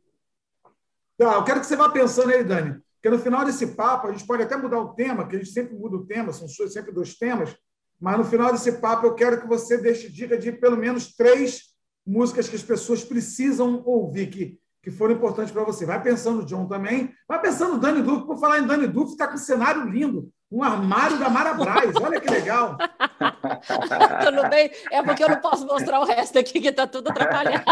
Tá, 1.18 1.34
eu 1.34 1.44
quero 1.44 1.60
que 1.60 1.66
você 1.66 1.76
vá 1.76 1.90
pensando 1.90 2.32
aí, 2.32 2.44
Dani. 2.44 2.82
Porque 3.08 3.16
no 3.16 3.24
final 3.24 3.46
desse 3.46 3.68
papo, 3.68 4.08
a 4.08 4.12
gente 4.12 4.28
pode 4.28 4.44
até 4.44 4.58
mudar 4.58 4.82
o 4.82 4.94
tema, 4.94 5.26
que 5.26 5.38
a 5.38 5.40
gente 5.40 5.52
sempre 5.52 5.74
muda 5.78 5.96
o 5.96 6.06
tema, 6.06 6.34
são 6.34 6.46
sempre 6.46 6.92
dois 6.92 7.16
temas, 7.16 7.56
mas 8.02 8.18
no 8.18 8.26
final 8.26 8.52
desse 8.52 8.70
papo 8.74 9.06
eu 9.06 9.16
quero 9.16 9.40
que 9.40 9.48
você 9.48 9.78
deixe 9.78 10.12
dica 10.12 10.38
de 10.38 10.52
pelo 10.52 10.76
menos 10.76 11.16
três 11.16 11.74
músicas 12.06 12.50
que 12.50 12.58
as 12.58 12.64
pessoas 12.64 13.06
precisam 13.06 13.82
ouvir, 13.86 14.28
que, 14.28 14.60
que 14.84 14.92
foram 14.92 15.16
importantes 15.16 15.54
para 15.54 15.64
você. 15.64 15.86
Vai 15.86 16.04
pensando, 16.04 16.44
John, 16.44 16.68
também. 16.68 17.14
Vai 17.30 17.40
pensando, 17.40 17.80
Dani 17.80 18.02
Duff, 18.02 18.28
por 18.28 18.38
falar 18.40 18.60
em 18.60 18.68
Dani 18.68 18.88
Duff, 18.88 19.14
está 19.14 19.26
com 19.26 19.36
um 19.36 19.38
cenário 19.38 19.90
lindo 19.90 20.30
um 20.52 20.64
armário 20.64 21.20
da 21.20 21.30
Marabras. 21.30 21.96
Olha 22.02 22.20
que 22.20 22.30
legal. 22.30 22.78
tudo 24.26 24.50
bem? 24.50 24.72
É 24.92 25.04
porque 25.04 25.24
eu 25.24 25.30
não 25.30 25.42
posso 25.42 25.66
mostrar 25.66 26.00
o 26.00 26.06
resto 26.06 26.40
aqui, 26.40 26.60
que 26.62 26.70
está 26.70 26.88
tudo 26.88 27.10
atrapalhado. 27.10 27.66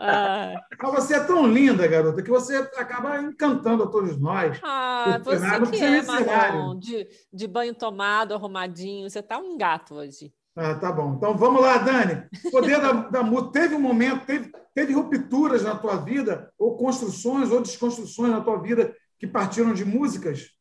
ah. 0.00 0.54
Mas 0.82 0.94
você 0.94 1.14
é 1.14 1.20
tão 1.20 1.46
linda, 1.46 1.86
garota, 1.86 2.22
que 2.22 2.30
você 2.30 2.56
acaba 2.76 3.20
encantando 3.20 3.84
a 3.84 3.86
todos 3.86 4.18
nós. 4.18 4.58
Ah, 4.62 5.20
você 5.22 5.38
cenário, 5.38 5.70
que 5.70 5.82
é, 5.82 6.02
Marrom, 6.02 6.78
de, 6.78 7.06
de 7.32 7.46
banho 7.46 7.74
tomado, 7.74 8.34
arrumadinho. 8.34 9.08
Você 9.08 9.20
está 9.20 9.38
um 9.38 9.56
gato 9.56 9.94
hoje. 9.94 10.32
Ah, 10.56 10.74
tá 10.74 10.90
bom. 10.90 11.14
Então 11.16 11.36
vamos 11.36 11.62
lá, 11.62 11.78
Dani. 11.78 12.24
Poder 12.50 12.80
da, 12.80 12.92
da 12.92 13.22
música. 13.22 13.52
Teve 13.52 13.74
um 13.76 13.80
momento, 13.80 14.26
teve, 14.26 14.50
teve 14.74 14.92
rupturas 14.92 15.62
na 15.62 15.76
tua 15.76 15.96
vida, 15.96 16.52
ou 16.58 16.76
construções, 16.76 17.52
ou 17.52 17.60
desconstruções 17.60 18.32
na 18.32 18.40
tua 18.40 18.60
vida 18.60 18.92
que 19.20 19.26
partiram 19.26 19.72
de 19.72 19.84
músicas? 19.84 20.57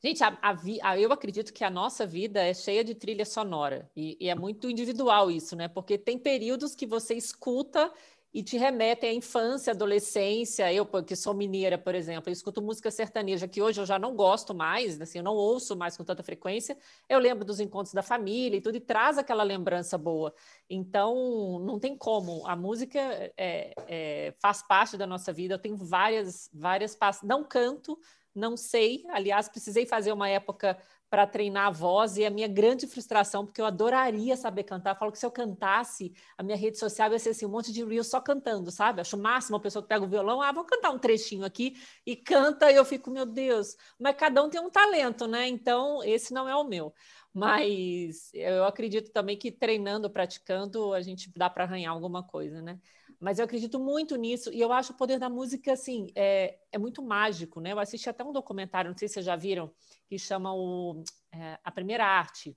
Gente, 0.00 0.22
a, 0.22 0.28
a, 0.40 0.56
a, 0.82 0.98
eu 0.98 1.12
acredito 1.12 1.52
que 1.52 1.64
a 1.64 1.70
nossa 1.70 2.06
vida 2.06 2.40
é 2.40 2.54
cheia 2.54 2.84
de 2.84 2.94
trilha 2.94 3.24
sonora 3.24 3.90
e, 3.96 4.16
e, 4.20 4.28
é 4.28 4.34
muito 4.34 4.70
individual 4.70 5.28
isso, 5.28 5.56
né? 5.56 5.66
Porque 5.66 5.98
tem 5.98 6.16
períodos 6.16 6.74
que 6.76 6.86
você 6.86 7.14
escuta 7.14 7.92
e 8.32 8.40
te 8.40 8.56
remetem 8.56 9.10
à 9.10 9.12
infância, 9.12 9.72
adolescência. 9.72 10.72
Eu, 10.72 10.86
que 10.86 11.16
sou 11.16 11.34
mineira, 11.34 11.76
por 11.76 11.96
exemplo, 11.96 12.28
eu 12.28 12.32
escuto 12.32 12.62
música 12.62 12.92
sertaneja 12.92 13.48
que 13.48 13.60
hoje 13.60 13.80
eu 13.80 13.86
já 13.86 13.98
não 13.98 14.14
gosto 14.14 14.54
mais, 14.54 15.00
assim, 15.00 15.18
eu 15.18 15.24
não 15.24 15.34
ouço 15.34 15.76
mais 15.76 15.96
com 15.96 16.04
tanta 16.04 16.22
frequência. 16.22 16.78
Eu 17.08 17.18
lembro 17.18 17.44
dos 17.44 17.58
encontros 17.58 17.92
da 17.92 18.02
família 18.02 18.58
e 18.58 18.60
tudo 18.60 18.76
e 18.76 18.80
traz 18.80 19.18
aquela 19.18 19.42
lembrança 19.42 19.98
boa. 19.98 20.32
Então, 20.70 21.58
não 21.60 21.80
tem 21.80 21.96
como. 21.96 22.46
A 22.46 22.54
música 22.54 23.00
é, 23.36 23.74
é, 23.88 24.34
faz 24.38 24.62
parte 24.62 24.96
da 24.96 25.08
nossa 25.08 25.32
vida. 25.32 25.54
Eu 25.54 25.58
tenho 25.58 25.76
várias, 25.76 26.48
várias, 26.52 26.96
não 27.24 27.42
canto 27.42 27.98
não 28.38 28.56
sei. 28.56 29.04
Aliás, 29.10 29.48
precisei 29.48 29.84
fazer 29.86 30.12
uma 30.12 30.28
época 30.28 30.78
para 31.10 31.26
treinar 31.26 31.68
a 31.68 31.70
voz 31.70 32.16
e 32.18 32.24
a 32.24 32.30
minha 32.30 32.46
grande 32.46 32.86
frustração, 32.86 33.46
porque 33.46 33.60
eu 33.60 33.66
adoraria 33.66 34.36
saber 34.36 34.64
cantar. 34.64 34.90
Eu 34.90 34.98
falo 34.98 35.10
que 35.12 35.18
se 35.18 35.24
eu 35.24 35.30
cantasse, 35.30 36.12
a 36.36 36.42
minha 36.42 36.56
rede 36.56 36.78
social 36.78 37.10
ia 37.12 37.18
ser 37.18 37.30
assim, 37.30 37.46
um 37.46 37.48
monte 37.48 37.72
de 37.72 37.82
reels 37.82 38.08
só 38.08 38.20
cantando, 38.20 38.70
sabe? 38.70 39.00
Acho 39.00 39.16
o 39.16 39.20
máximo 39.20 39.56
a 39.56 39.60
pessoa 39.60 39.82
que 39.82 39.88
pega 39.88 40.04
o 40.04 40.08
violão, 40.08 40.42
ah, 40.42 40.52
vou 40.52 40.64
cantar 40.64 40.90
um 40.90 40.98
trechinho 40.98 41.44
aqui 41.44 41.76
e 42.04 42.14
canta, 42.14 42.70
e 42.70 42.76
eu 42.76 42.84
fico, 42.84 43.10
meu 43.10 43.24
Deus. 43.24 43.76
Mas 43.98 44.16
cada 44.16 44.42
um 44.42 44.50
tem 44.50 44.60
um 44.60 44.70
talento, 44.70 45.26
né? 45.26 45.48
Então, 45.48 46.02
esse 46.04 46.32
não 46.34 46.48
é 46.48 46.54
o 46.54 46.64
meu. 46.64 46.92
Mas 47.32 48.30
eu 48.34 48.64
acredito 48.64 49.10
também 49.10 49.36
que 49.36 49.50
treinando, 49.50 50.10
praticando, 50.10 50.92
a 50.92 51.00
gente 51.00 51.30
dá 51.36 51.48
para 51.48 51.64
arranhar 51.64 51.92
alguma 51.92 52.22
coisa, 52.22 52.60
né? 52.60 52.78
Mas 53.20 53.38
eu 53.38 53.44
acredito 53.44 53.80
muito 53.80 54.14
nisso 54.16 54.52
e 54.52 54.60
eu 54.60 54.72
acho 54.72 54.92
o 54.92 54.96
poder 54.96 55.18
da 55.18 55.28
música 55.28 55.72
assim 55.72 56.06
é, 56.14 56.58
é 56.70 56.78
muito 56.78 57.02
mágico, 57.02 57.60
né? 57.60 57.72
Eu 57.72 57.80
assisti 57.80 58.08
até 58.08 58.22
um 58.22 58.32
documentário, 58.32 58.90
não 58.90 58.96
sei 58.96 59.08
se 59.08 59.14
vocês 59.14 59.26
já 59.26 59.34
viram, 59.34 59.72
que 60.06 60.18
chama 60.18 60.54
o, 60.54 61.02
é, 61.32 61.58
a 61.64 61.70
primeira 61.70 62.06
arte. 62.06 62.56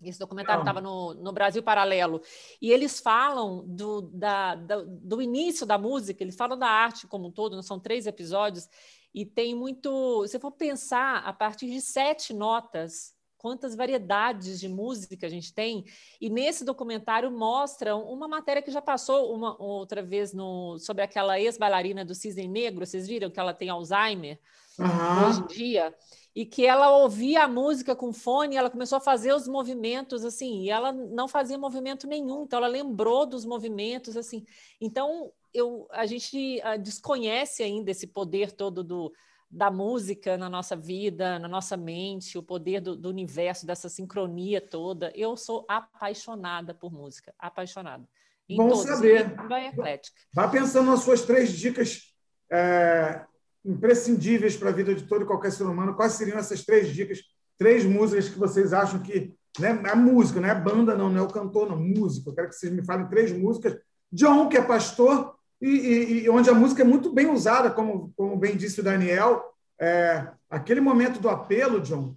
Esse 0.00 0.18
documentário 0.18 0.62
estava 0.62 0.80
no, 0.80 1.14
no, 1.14 1.32
Brasil 1.32 1.62
Paralelo. 1.62 2.20
E 2.60 2.70
eles 2.72 3.00
falam 3.00 3.64
do, 3.66 4.02
da, 4.02 4.56
da, 4.56 4.82
do 4.82 5.22
início 5.22 5.64
da 5.64 5.78
música, 5.78 6.22
eles 6.22 6.34
falam 6.34 6.58
da 6.58 6.66
arte 6.66 7.06
como 7.06 7.28
um 7.28 7.30
todo, 7.30 7.62
são 7.62 7.78
três 7.78 8.06
episódios, 8.06 8.68
E 9.14 9.24
tem 9.24 9.54
muito. 9.54 10.26
Se 10.26 10.38
for 10.38 10.52
pensar, 10.52 11.18
a 11.18 11.32
partir 11.32 11.70
de 11.70 11.80
sete 11.80 12.32
notas, 12.32 13.14
quantas 13.42 13.74
variedades 13.74 14.60
de 14.60 14.68
música 14.68 15.26
a 15.26 15.28
gente 15.28 15.52
tem. 15.52 15.84
E 16.20 16.30
nesse 16.30 16.64
documentário 16.64 17.28
mostram 17.30 18.04
uma 18.04 18.28
matéria 18.28 18.62
que 18.62 18.70
já 18.70 18.80
passou 18.80 19.34
uma 19.34 19.60
outra 19.60 20.00
vez 20.00 20.32
no, 20.32 20.78
sobre 20.78 21.02
aquela 21.02 21.40
ex-bailarina 21.40 22.04
do 22.04 22.14
Cisne 22.14 22.46
Negro. 22.46 22.86
Vocês 22.86 23.08
viram 23.08 23.30
que 23.30 23.40
ela 23.40 23.52
tem 23.52 23.68
Alzheimer 23.68 24.38
uhum. 24.78 25.28
hoje 25.28 25.40
em 25.40 25.46
dia? 25.48 25.94
E 26.34 26.46
que 26.46 26.64
ela 26.64 26.96
ouvia 26.96 27.44
a 27.44 27.48
música 27.48 27.96
com 27.96 28.12
fone, 28.12 28.56
ela 28.56 28.70
começou 28.70 28.96
a 28.96 29.00
fazer 29.00 29.34
os 29.34 29.46
movimentos 29.46 30.24
assim, 30.24 30.62
e 30.62 30.70
ela 30.70 30.90
não 30.90 31.28
fazia 31.28 31.58
movimento 31.58 32.06
nenhum, 32.06 32.44
então 32.44 32.58
ela 32.58 32.68
lembrou 32.68 33.26
dos 33.26 33.44
movimentos 33.44 34.16
assim. 34.16 34.46
Então, 34.80 35.30
eu, 35.52 35.86
a 35.90 36.06
gente 36.06 36.58
uh, 36.60 36.80
desconhece 36.80 37.62
ainda 37.62 37.90
esse 37.90 38.06
poder 38.06 38.50
todo 38.50 38.82
do, 38.82 39.12
da 39.52 39.70
música 39.70 40.38
na 40.38 40.48
nossa 40.48 40.74
vida, 40.74 41.38
na 41.38 41.46
nossa 41.46 41.76
mente, 41.76 42.38
o 42.38 42.42
poder 42.42 42.80
do, 42.80 42.96
do, 42.96 43.10
universo, 43.10 43.66
dessa 43.66 43.86
sincronia 43.86 44.62
toda. 44.62 45.12
Eu 45.14 45.36
sou 45.36 45.66
apaixonada 45.68 46.72
por 46.72 46.90
música, 46.90 47.34
apaixonada. 47.38 48.08
Em 48.48 48.56
Bom 48.56 48.70
todos, 48.70 48.84
saber. 48.84 49.34
Vai 49.46 49.66
eclética. 49.66 50.18
Vá 50.32 50.48
pensando 50.48 50.90
nas 50.90 51.00
suas 51.00 51.20
três 51.20 51.52
dicas 51.52 52.14
é, 52.50 53.26
imprescindíveis 53.62 54.56
para 54.56 54.70
a 54.70 54.72
vida 54.72 54.94
de 54.94 55.02
todo 55.02 55.24
e 55.24 55.26
qualquer 55.26 55.52
ser 55.52 55.64
humano. 55.64 55.94
Quais 55.94 56.14
seriam 56.14 56.38
essas 56.38 56.64
três 56.64 56.88
dicas, 56.88 57.20
três 57.58 57.84
músicas 57.84 58.30
que 58.30 58.38
vocês 58.38 58.72
acham 58.72 59.00
que. 59.02 59.34
Né, 59.58 59.68
a 59.84 59.94
música, 59.94 60.40
não 60.40 60.48
é 60.48 60.54
banda, 60.54 60.96
não, 60.96 61.10
não 61.10 61.20
é 61.20 61.22
o 61.22 61.28
cantor, 61.30 61.68
não, 61.68 61.76
música. 61.78 62.30
Eu 62.30 62.34
quero 62.34 62.48
que 62.48 62.54
vocês 62.54 62.72
me 62.72 62.82
falem 62.82 63.06
três 63.06 63.30
músicas. 63.30 63.78
John, 64.10 64.48
que 64.48 64.56
é 64.56 64.62
pastor, 64.62 65.36
e, 65.62 65.68
e, 65.68 66.24
e, 66.24 66.30
onde 66.30 66.50
a 66.50 66.54
música 66.54 66.82
é 66.82 66.84
muito 66.84 67.12
bem 67.12 67.30
usada, 67.30 67.70
como, 67.70 68.12
como 68.16 68.36
bem 68.36 68.56
disse 68.56 68.80
o 68.80 68.82
Daniel. 68.82 69.44
É, 69.80 70.26
aquele 70.50 70.80
momento 70.80 71.20
do 71.20 71.28
apelo, 71.28 71.80
John, 71.80 72.16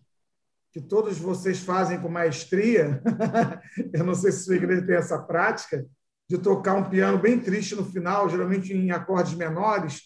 que 0.73 0.81
todos 0.81 1.19
vocês 1.19 1.59
fazem 1.59 2.01
com 2.01 2.09
maestria, 2.09 3.01
eu 3.93 4.03
não 4.03 4.15
sei 4.15 4.31
se 4.31 4.45
sua 4.45 4.55
igreja 4.55 4.85
tem 4.85 4.95
essa 4.95 5.19
prática, 5.19 5.85
de 6.27 6.39
tocar 6.39 6.73
um 6.73 6.89
piano 6.89 7.19
bem 7.19 7.39
triste 7.39 7.75
no 7.75 7.85
final, 7.85 8.27
geralmente 8.27 8.73
em 8.73 8.89
acordes 8.89 9.35
menores, 9.35 10.01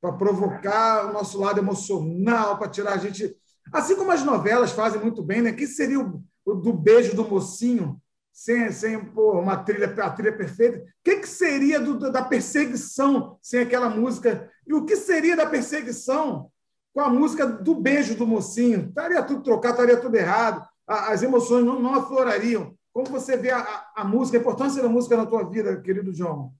para 0.00 0.12
provocar 0.12 1.10
o 1.10 1.12
nosso 1.12 1.36
lado 1.40 1.58
emocional, 1.58 2.58
para 2.58 2.70
tirar 2.70 2.92
a 2.92 2.98
gente. 2.98 3.36
Assim 3.72 3.96
como 3.96 4.12
as 4.12 4.22
novelas 4.22 4.70
fazem 4.70 5.00
muito 5.00 5.20
bem, 5.20 5.42
né? 5.42 5.52
Que 5.52 5.66
seria 5.66 5.98
o, 5.98 6.22
o 6.46 6.54
do 6.54 6.72
beijo 6.72 7.16
do 7.16 7.28
mocinho 7.28 8.00
sem, 8.34 8.72
sem 8.72 8.98
pô, 8.98 9.38
uma 9.38 9.56
trilha, 9.56 9.86
a 9.86 10.10
trilha 10.10 10.36
perfeita. 10.36 10.78
O 10.78 10.82
que, 11.04 11.20
que 11.20 11.28
seria 11.28 11.78
do, 11.78 12.10
da 12.10 12.20
perseguição 12.20 13.38
sem 13.40 13.60
aquela 13.60 13.88
música? 13.88 14.50
E 14.66 14.74
o 14.74 14.84
que 14.84 14.96
seria 14.96 15.36
da 15.36 15.46
perseguição 15.46 16.50
com 16.92 17.00
a 17.00 17.08
música 17.08 17.46
do 17.46 17.76
beijo 17.76 18.16
do 18.16 18.26
mocinho? 18.26 18.88
Estaria 18.88 19.22
tudo 19.22 19.44
trocado, 19.44 19.74
estaria 19.74 20.00
tudo 20.00 20.16
errado, 20.16 20.66
as 20.84 21.22
emoções 21.22 21.64
não, 21.64 21.80
não 21.80 21.94
aflorariam. 21.94 22.74
Como 22.92 23.06
você 23.06 23.36
vê 23.36 23.50
a, 23.52 23.60
a, 23.60 23.92
a 23.98 24.04
música, 24.04 24.36
a 24.36 24.40
importância 24.40 24.82
da 24.82 24.88
música 24.88 25.16
na 25.16 25.26
tua 25.26 25.48
vida, 25.48 25.80
querido 25.80 26.12
João? 26.12 26.52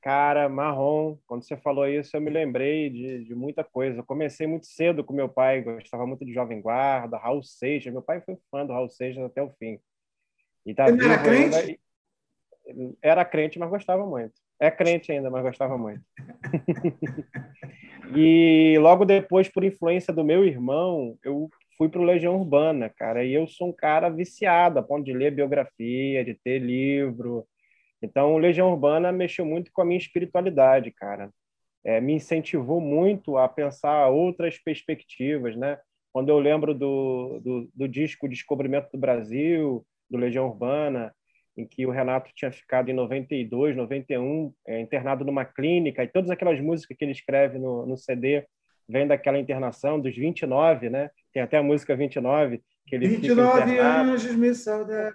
Cara, 0.00 0.48
marrom, 0.48 1.18
quando 1.26 1.44
você 1.44 1.56
falou 1.56 1.86
isso, 1.86 2.16
eu 2.16 2.20
me 2.20 2.30
lembrei 2.30 2.88
de, 2.88 3.24
de 3.24 3.34
muita 3.34 3.62
coisa. 3.62 3.98
Eu 3.98 4.04
comecei 4.04 4.46
muito 4.46 4.66
cedo 4.66 5.04
com 5.04 5.12
meu 5.12 5.28
pai, 5.28 5.62
gostava 5.62 6.06
muito 6.06 6.24
de 6.24 6.32
Jovem 6.32 6.62
Guarda, 6.62 7.18
Raul 7.18 7.42
Seixas. 7.42 7.92
Meu 7.92 8.02
pai 8.02 8.22
foi 8.22 8.38
fã 8.50 8.64
do 8.64 8.72
Raul 8.72 8.88
Seixas 8.88 9.22
até 9.22 9.42
o 9.42 9.50
fim. 9.50 9.78
E 10.64 10.74
tá 10.74 10.88
Ele 10.88 11.04
era 11.04 11.18
crente? 11.22 11.56
Ainda... 11.56 12.96
Era 13.02 13.24
crente, 13.24 13.58
mas 13.58 13.70
gostava 13.70 14.06
muito. 14.06 14.34
É 14.60 14.70
crente 14.70 15.10
ainda, 15.10 15.28
mas 15.28 15.42
gostava 15.42 15.76
muito. 15.76 16.02
e 18.16 18.78
logo 18.78 19.04
depois, 19.04 19.48
por 19.48 19.64
influência 19.64 20.12
do 20.12 20.24
meu 20.24 20.44
irmão, 20.44 21.18
eu 21.24 21.50
fui 21.76 21.88
para 21.88 22.00
o 22.00 22.04
Legião 22.04 22.36
Urbana, 22.36 22.88
cara. 22.88 23.24
E 23.24 23.32
eu 23.32 23.46
sou 23.48 23.68
um 23.68 23.72
cara 23.72 24.08
viciado, 24.08 24.78
a 24.78 24.82
ponto 24.82 25.04
de 25.04 25.12
ler 25.12 25.34
biografia, 25.34 26.24
de 26.24 26.34
ter 26.34 26.60
livro. 26.60 27.44
Então, 28.00 28.34
o 28.34 28.38
Legião 28.38 28.70
Urbana 28.70 29.10
mexeu 29.10 29.44
muito 29.44 29.72
com 29.72 29.82
a 29.82 29.84
minha 29.84 29.98
espiritualidade, 29.98 30.92
cara. 30.92 31.30
É, 31.84 32.00
me 32.00 32.12
incentivou 32.14 32.80
muito 32.80 33.36
a 33.36 33.48
pensar 33.48 34.08
outras 34.10 34.58
perspectivas, 34.58 35.56
né? 35.56 35.78
Quando 36.12 36.28
eu 36.28 36.38
lembro 36.38 36.72
do, 36.72 37.40
do, 37.40 37.70
do 37.74 37.88
disco 37.88 38.28
Descobrimento 38.28 38.90
do 38.92 38.98
Brasil, 38.98 39.84
do 40.12 40.18
Legião 40.18 40.46
Urbana, 40.46 41.12
em 41.56 41.66
que 41.66 41.84
o 41.86 41.90
Renato 41.90 42.30
tinha 42.34 42.52
ficado 42.52 42.90
em 42.90 42.94
92, 42.94 43.76
91, 43.76 44.52
é, 44.66 44.80
internado 44.80 45.24
numa 45.24 45.44
clínica, 45.44 46.04
e 46.04 46.08
todas 46.08 46.30
aquelas 46.30 46.60
músicas 46.60 46.96
que 46.96 47.04
ele 47.04 47.12
escreve 47.12 47.58
no, 47.58 47.86
no 47.86 47.96
CD 47.96 48.46
vêm 48.88 49.06
daquela 49.06 49.38
internação, 49.38 50.00
dos 50.00 50.14
29, 50.14 50.90
né? 50.90 51.10
Tem 51.32 51.42
até 51.42 51.58
a 51.58 51.62
música 51.62 51.96
29, 51.96 52.62
que 52.86 52.94
ele 52.94 53.08
29 53.08 53.78
anjos 53.78 54.34
me 54.36 54.54
saudaram. 54.54 55.14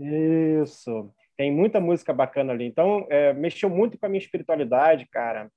Isso. 0.00 1.12
Tem 1.36 1.52
muita 1.52 1.80
música 1.80 2.12
bacana 2.12 2.52
ali. 2.52 2.64
Então, 2.64 3.06
é, 3.10 3.32
mexeu 3.32 3.68
muito 3.68 3.98
com 3.98 4.06
a 4.06 4.08
minha 4.08 4.20
espiritualidade, 4.20 5.06
cara. 5.10 5.50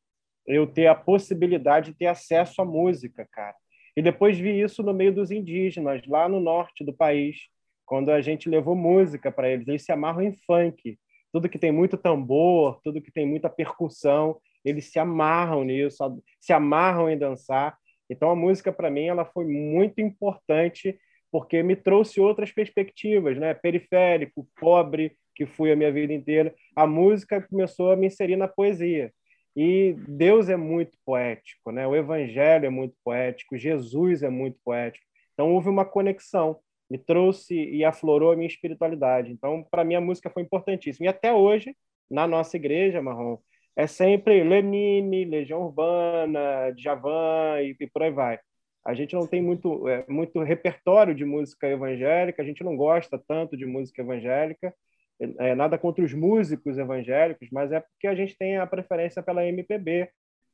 Eu 0.45 0.67
ter 0.67 0.87
a 0.87 0.95
possibilidade 0.95 1.91
de 1.91 1.97
ter 1.97 2.07
acesso 2.07 2.61
à 2.61 2.65
música, 2.65 3.27
cara. 3.31 3.55
E 3.95 4.01
depois 4.01 4.37
vi 4.37 4.61
isso 4.61 4.81
no 4.81 4.93
meio 4.93 5.13
dos 5.13 5.31
indígenas, 5.31 6.01
lá 6.07 6.27
no 6.27 6.39
norte 6.39 6.83
do 6.83 6.93
país 6.93 7.50
quando 7.91 8.09
a 8.09 8.21
gente 8.21 8.47
levou 8.47 8.73
música 8.73 9.29
para 9.29 9.49
eles. 9.49 9.67
Eles 9.67 9.83
se 9.83 9.91
amarram 9.91 10.21
em 10.21 10.31
funk. 10.31 10.97
Tudo 11.29 11.49
que 11.49 11.59
tem 11.59 11.73
muito 11.73 11.97
tambor, 11.97 12.79
tudo 12.81 13.01
que 13.01 13.11
tem 13.11 13.25
muita 13.25 13.49
percussão, 13.49 14.39
eles 14.63 14.85
se 14.85 14.97
amarram 14.97 15.65
nisso, 15.65 16.01
se 16.39 16.53
amarram 16.53 17.09
em 17.09 17.17
dançar. 17.17 17.77
Então 18.09 18.29
a 18.29 18.35
música 18.35 18.71
para 18.71 18.89
mim 18.89 19.07
ela 19.07 19.25
foi 19.25 19.43
muito 19.43 19.99
importante 19.99 20.97
porque 21.29 21.61
me 21.61 21.75
trouxe 21.75 22.21
outras 22.21 22.49
perspectivas, 22.49 23.37
né? 23.37 23.53
Periférico, 23.53 24.47
pobre, 24.57 25.17
que 25.35 25.45
fui 25.45 25.69
a 25.69 25.75
minha 25.75 25.91
vida 25.91 26.13
inteira. 26.13 26.55
A 26.73 26.87
música 26.87 27.41
começou 27.41 27.91
a 27.91 27.97
me 27.97 28.07
inserir 28.07 28.37
na 28.37 28.47
poesia. 28.47 29.11
E 29.53 29.97
Deus 30.07 30.47
é 30.47 30.55
muito 30.55 30.97
poético, 31.05 31.73
né? 31.73 31.85
O 31.85 31.93
evangelho 31.93 32.65
é 32.65 32.69
muito 32.69 32.95
poético, 33.03 33.57
Jesus 33.57 34.23
é 34.23 34.29
muito 34.29 34.57
poético. 34.63 35.05
Então 35.33 35.51
houve 35.53 35.67
uma 35.67 35.83
conexão 35.83 36.57
me 36.91 36.97
trouxe 36.97 37.55
e 37.55 37.85
aflorou 37.85 38.33
a 38.33 38.35
minha 38.35 38.49
espiritualidade. 38.49 39.31
Então, 39.31 39.63
para 39.71 39.81
mim, 39.81 39.95
a 39.95 40.01
música 40.01 40.29
foi 40.29 40.43
importantíssima. 40.43 41.05
E 41.05 41.09
até 41.09 41.33
hoje, 41.33 41.73
na 42.09 42.27
nossa 42.27 42.57
igreja, 42.57 43.01
Marrom, 43.01 43.37
é 43.77 43.87
sempre 43.87 44.43
Lenine, 44.43 45.23
Legião 45.23 45.61
Urbana, 45.61 46.73
Djavan 46.75 47.61
e, 47.61 47.77
e 47.79 47.87
por 47.87 48.03
aí 48.03 48.11
vai. 48.11 48.39
A 48.83 48.93
gente 48.93 49.15
não 49.15 49.25
tem 49.25 49.41
muito, 49.41 49.87
é, 49.87 50.03
muito 50.09 50.41
repertório 50.41 51.15
de 51.15 51.23
música 51.23 51.65
evangélica, 51.65 52.41
a 52.41 52.45
gente 52.45 52.61
não 52.61 52.75
gosta 52.75 53.17
tanto 53.25 53.55
de 53.55 53.65
música 53.65 54.01
evangélica, 54.01 54.73
é, 55.39 55.55
nada 55.55 55.77
contra 55.77 56.03
os 56.03 56.13
músicos 56.13 56.77
evangélicos, 56.77 57.47
mas 57.53 57.71
é 57.71 57.79
porque 57.79 58.07
a 58.07 58.15
gente 58.15 58.37
tem 58.37 58.57
a 58.57 58.67
preferência 58.67 59.23
pela 59.23 59.45
MPB, 59.47 60.09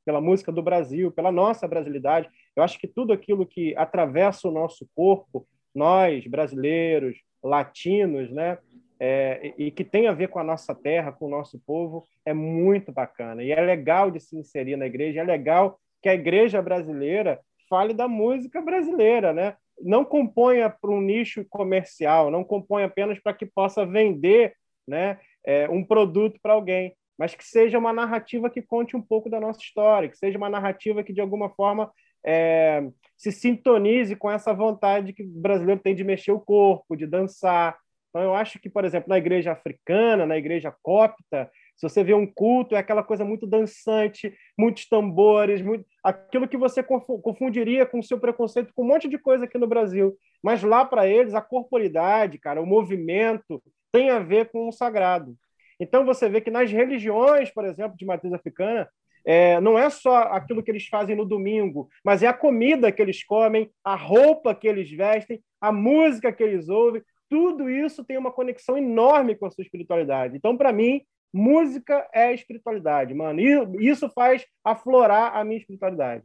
pela 0.06 0.22
música 0.22 0.52
do 0.52 0.62
Brasil, 0.62 1.12
pela 1.12 1.32
nossa 1.32 1.68
brasilidade. 1.68 2.30
Eu 2.56 2.62
acho 2.62 2.78
que 2.78 2.88
tudo 2.88 3.12
aquilo 3.12 3.44
que 3.44 3.76
atravessa 3.76 4.48
o 4.48 4.52
nosso 4.52 4.88
corpo, 4.94 5.48
nós, 5.78 6.26
brasileiros, 6.28 7.16
latinos, 7.44 8.32
né? 8.32 8.58
É, 9.00 9.54
e 9.58 9.70
que 9.70 9.84
tem 9.84 10.08
a 10.08 10.12
ver 10.12 10.28
com 10.28 10.40
a 10.40 10.44
nossa 10.44 10.74
terra, 10.74 11.12
com 11.12 11.28
o 11.28 11.30
nosso 11.30 11.60
povo, 11.60 12.04
é 12.26 12.34
muito 12.34 12.92
bacana. 12.92 13.44
E 13.44 13.52
é 13.52 13.62
legal 13.62 14.10
de 14.10 14.20
se 14.20 14.36
inserir 14.36 14.76
na 14.76 14.88
igreja, 14.88 15.22
é 15.22 15.24
legal 15.24 15.80
que 16.02 16.10
a 16.10 16.16
igreja 16.16 16.62
brasileira 16.62 17.40
fale 17.70 17.94
da 17.94 18.08
música 18.08 18.60
brasileira, 18.60 19.34
né? 19.34 19.56
Não 19.80 20.04
componha 20.04 20.70
para 20.70 20.90
um 20.90 21.02
nicho 21.02 21.46
comercial, 21.50 22.32
não 22.32 22.44
compõe 22.44 22.84
apenas 22.84 23.20
para 23.20 23.34
que 23.34 23.46
possa 23.46 23.86
vender 23.86 24.54
né, 24.88 25.20
é, 25.46 25.70
um 25.70 25.84
produto 25.84 26.40
para 26.42 26.54
alguém, 26.54 26.96
mas 27.18 27.36
que 27.36 27.44
seja 27.44 27.78
uma 27.78 27.94
narrativa 27.94 28.50
que 28.50 28.62
conte 28.62 28.96
um 28.96 29.02
pouco 29.02 29.30
da 29.30 29.40
nossa 29.40 29.60
história, 29.60 30.10
que 30.10 30.18
seja 30.18 30.38
uma 30.38 30.50
narrativa 30.50 31.04
que, 31.04 31.14
de 31.14 31.22
alguma 31.22 31.50
forma, 31.50 31.92
é, 32.26 32.88
se 33.18 33.32
sintonize 33.32 34.16
com 34.16 34.30
essa 34.30 34.54
vontade 34.54 35.12
que 35.12 35.24
o 35.24 35.42
brasileiro 35.42 35.82
tem 35.82 35.96
de 35.96 36.04
mexer 36.04 36.32
o 36.32 36.40
corpo, 36.40 36.96
de 36.96 37.08
dançar. 37.08 37.78
Então, 38.10 38.22
eu 38.22 38.34
acho 38.34 38.60
que, 38.60 38.70
por 38.70 38.86
exemplo, 38.86 39.10
na 39.10 39.18
igreja 39.18 39.52
africana, 39.52 40.26
na 40.26 40.38
igreja 40.38 40.74
copta, 40.82 41.50
se 41.76 41.88
você 41.88 42.04
vê 42.04 42.14
um 42.14 42.26
culto, 42.26 42.76
é 42.76 42.80
aquela 42.80 43.04
coisa 43.04 43.24
muito 43.24 43.46
dançante, 43.46 44.34
muitos 44.58 44.88
tambores, 44.88 45.62
muito... 45.62 45.86
aquilo 46.04 46.48
que 46.48 46.58
você 46.58 46.82
confundiria 46.82 47.86
com 47.86 48.00
o 48.00 48.04
seu 48.04 48.20
preconceito 48.20 48.72
com 48.74 48.84
um 48.84 48.88
monte 48.88 49.08
de 49.08 49.18
coisa 49.18 49.46
aqui 49.46 49.58
no 49.58 49.68
Brasil. 49.68 50.18
Mas 50.42 50.64
lá, 50.64 50.86
para 50.86 51.08
eles, 51.08 51.34
a 51.34 51.42
corporidade, 51.42 52.40
cara, 52.40 52.62
o 52.62 52.66
movimento, 52.66 53.62
tem 53.92 54.10
a 54.10 54.20
ver 54.20 54.50
com 54.50 54.68
o 54.68 54.72
sagrado. 54.72 55.36
Então, 55.80 56.06
você 56.06 56.28
vê 56.28 56.42
que 56.42 56.50
nas 56.50 56.72
religiões, 56.72 57.52
por 57.52 57.66
exemplo, 57.66 57.96
de 57.96 58.06
matriz 58.06 58.34
africana, 58.34 58.90
é, 59.30 59.60
não 59.60 59.78
é 59.78 59.90
só 59.90 60.20
aquilo 60.20 60.64
que 60.64 60.72
eles 60.72 60.88
fazem 60.88 61.14
no 61.14 61.26
domingo, 61.26 61.90
mas 62.02 62.24
é 62.24 62.28
a 62.28 62.34
comida 62.34 62.94
que 62.94 63.02
eles 63.02 63.26
comem, 63.26 63.70
a 63.84 63.94
roupa 63.94 64.56
que 64.56 64.66
eles 64.66 64.90
vestem, 64.90 65.44
a 65.60 65.70
música 65.70 66.32
que 66.32 66.42
eles 66.42 66.70
ouvem. 66.70 67.04
Tudo 67.30 67.70
isso 67.70 68.06
tem 68.06 68.18
uma 68.18 68.32
conexão 68.32 68.78
enorme 68.78 69.36
com 69.36 69.46
a 69.46 69.52
sua 69.52 69.64
espiritualidade. 69.64 70.38
Então, 70.38 70.56
para 70.56 70.72
mim, 70.72 71.02
música 71.34 72.08
é 72.14 72.34
espiritualidade, 72.34 73.14
mano. 73.14 73.42
E 73.42 73.90
isso 73.90 74.10
faz 74.12 74.46
aflorar 74.64 75.36
a 75.36 75.44
minha 75.44 75.60
espiritualidade. 75.60 76.24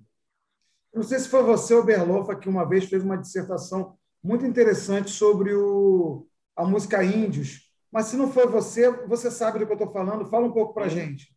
Não 0.95 1.03
sei 1.03 1.19
se 1.19 1.29
foi 1.29 1.43
você 1.43 1.75
ou 1.75 1.85
Berlofa 1.85 2.37
que 2.37 2.49
uma 2.49 2.65
vez 2.65 2.85
fez 2.85 3.03
uma 3.03 3.19
dissertação 3.19 3.97
muito 4.23 4.47
interessante 4.47 5.11
sobre 5.11 5.53
o, 5.53 6.25
a 6.55 6.65
música 6.65 7.03
Índios. 7.03 7.69
Mas 7.91 8.07
se 8.07 8.17
não 8.17 8.31
foi 8.31 8.47
você, 8.47 8.89
você 9.09 9.29
sabe 9.29 9.59
do 9.59 9.67
que 9.67 9.73
eu 9.73 9.77
estou 9.77 9.93
falando. 9.93 10.31
Fala 10.31 10.47
um 10.47 10.53
pouco 10.53 10.73
para 10.73 10.85
a 10.85 10.89
gente. 10.89 11.35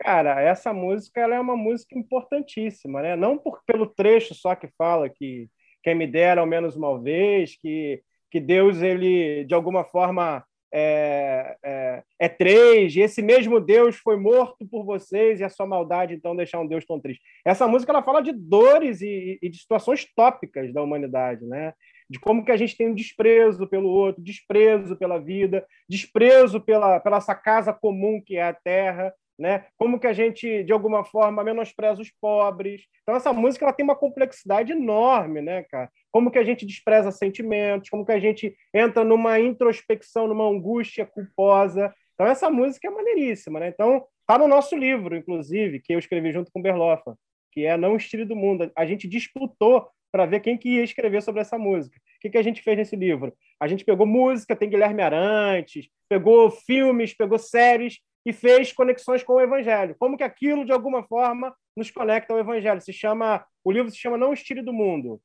Cara, 0.00 0.40
essa 0.40 0.72
música 0.72 1.20
ela 1.20 1.34
é 1.34 1.40
uma 1.40 1.56
música 1.56 1.96
importantíssima, 1.96 3.02
né? 3.02 3.14
Não 3.16 3.36
por, 3.36 3.60
pelo 3.66 3.86
trecho 3.86 4.34
só 4.34 4.54
que 4.54 4.66
fala 4.78 5.10
que 5.10 5.48
quem 5.82 5.94
me 5.94 6.06
dera 6.06 6.40
ao 6.40 6.46
menos 6.46 6.74
uma 6.74 6.98
vez, 6.98 7.54
que, 7.60 8.02
que 8.30 8.40
Deus, 8.40 8.80
ele, 8.80 9.44
de 9.44 9.52
alguma 9.54 9.84
forma, 9.84 10.42
é, 10.72 11.54
é, 11.62 12.02
é, 12.18 12.28
três, 12.30 12.96
e 12.96 13.00
esse 13.00 13.20
mesmo 13.20 13.60
Deus 13.60 13.96
foi 13.96 14.16
morto 14.16 14.66
por 14.66 14.84
vocês, 14.86 15.38
e 15.38 15.44
a 15.44 15.50
sua 15.50 15.66
maldade, 15.66 16.14
então, 16.14 16.34
deixar 16.34 16.60
um 16.60 16.66
Deus 16.66 16.86
tão 16.86 16.98
triste. 16.98 17.22
Essa 17.44 17.68
música 17.68 17.92
ela 17.92 18.02
fala 18.02 18.22
de 18.22 18.32
dores 18.32 19.02
e, 19.02 19.38
e 19.42 19.50
de 19.50 19.58
situações 19.58 20.06
tópicas 20.14 20.72
da 20.72 20.82
humanidade, 20.82 21.44
né? 21.44 21.74
de 22.10 22.18
como 22.18 22.44
que 22.44 22.50
a 22.50 22.56
gente 22.56 22.76
tem 22.76 22.88
um 22.88 22.94
desprezo 22.94 23.68
pelo 23.68 23.88
outro, 23.88 24.20
desprezo 24.20 24.96
pela 24.96 25.16
vida, 25.18 25.64
desprezo 25.88 26.60
pela, 26.60 26.98
pela 26.98 27.18
essa 27.18 27.36
casa 27.36 27.72
comum 27.72 28.20
que 28.20 28.36
é 28.36 28.42
a 28.42 28.52
terra, 28.52 29.14
né? 29.40 29.64
Como 29.78 29.98
que 29.98 30.06
a 30.06 30.12
gente 30.12 30.62
de 30.62 30.72
alguma 30.72 31.02
forma 31.02 31.42
menospreza 31.42 32.02
os 32.02 32.12
pobres. 32.20 32.82
Então 33.02 33.16
essa 33.16 33.32
música 33.32 33.64
ela 33.64 33.72
tem 33.72 33.82
uma 33.82 33.96
complexidade 33.96 34.72
enorme, 34.72 35.40
né, 35.40 35.62
cara? 35.64 35.90
Como 36.12 36.30
que 36.30 36.38
a 36.38 36.44
gente 36.44 36.66
despreza 36.66 37.10
sentimentos, 37.10 37.88
como 37.88 38.04
que 38.04 38.12
a 38.12 38.20
gente 38.20 38.54
entra 38.74 39.02
numa 39.02 39.40
introspecção, 39.40 40.28
numa 40.28 40.44
angústia 40.44 41.06
culposa. 41.06 41.92
Então 42.14 42.26
essa 42.26 42.50
música 42.50 42.86
é 42.86 42.90
maneiríssima, 42.90 43.58
né? 43.58 43.68
Então 43.68 44.04
tá 44.26 44.36
no 44.36 44.46
nosso 44.46 44.76
livro, 44.76 45.16
inclusive, 45.16 45.80
que 45.80 45.94
eu 45.94 45.98
escrevi 45.98 46.30
junto 46.32 46.52
com 46.52 46.60
Berlofa, 46.60 47.16
que 47.50 47.64
é 47.64 47.78
Não 47.78 47.96
Estilo 47.96 48.26
do 48.26 48.36
Mundo. 48.36 48.70
A 48.76 48.84
gente 48.84 49.08
disputou 49.08 49.88
para 50.12 50.26
ver 50.26 50.40
quem 50.40 50.58
que 50.58 50.68
ia 50.68 50.84
escrever 50.84 51.22
sobre 51.22 51.40
essa 51.40 51.56
música. 51.56 51.96
O 51.96 52.20
que, 52.20 52.30
que 52.30 52.38
a 52.38 52.42
gente 52.42 52.60
fez 52.60 52.76
nesse 52.76 52.94
livro? 52.94 53.32
A 53.58 53.66
gente 53.66 53.86
pegou 53.86 54.06
música, 54.06 54.54
tem 54.54 54.68
Guilherme 54.68 55.00
Arantes, 55.00 55.88
pegou 56.08 56.50
filmes, 56.50 57.14
pegou 57.14 57.38
séries 57.38 58.00
e 58.24 58.32
fez 58.32 58.72
conexões 58.72 59.22
com 59.22 59.34
o 59.34 59.40
Evangelho. 59.40 59.96
Como 59.98 60.16
que 60.16 60.24
aquilo, 60.24 60.64
de 60.64 60.72
alguma 60.72 61.02
forma, 61.04 61.54
nos 61.76 61.90
conecta 61.90 62.32
ao 62.32 62.38
Evangelho. 62.38 62.80
Se 62.80 62.92
chama, 62.92 63.44
o 63.64 63.70
livro 63.70 63.90
se 63.90 63.96
chama 63.96 64.18
Não 64.18 64.32
Estire 64.32 64.62
do 64.62 64.72
Mundo. 64.72 65.20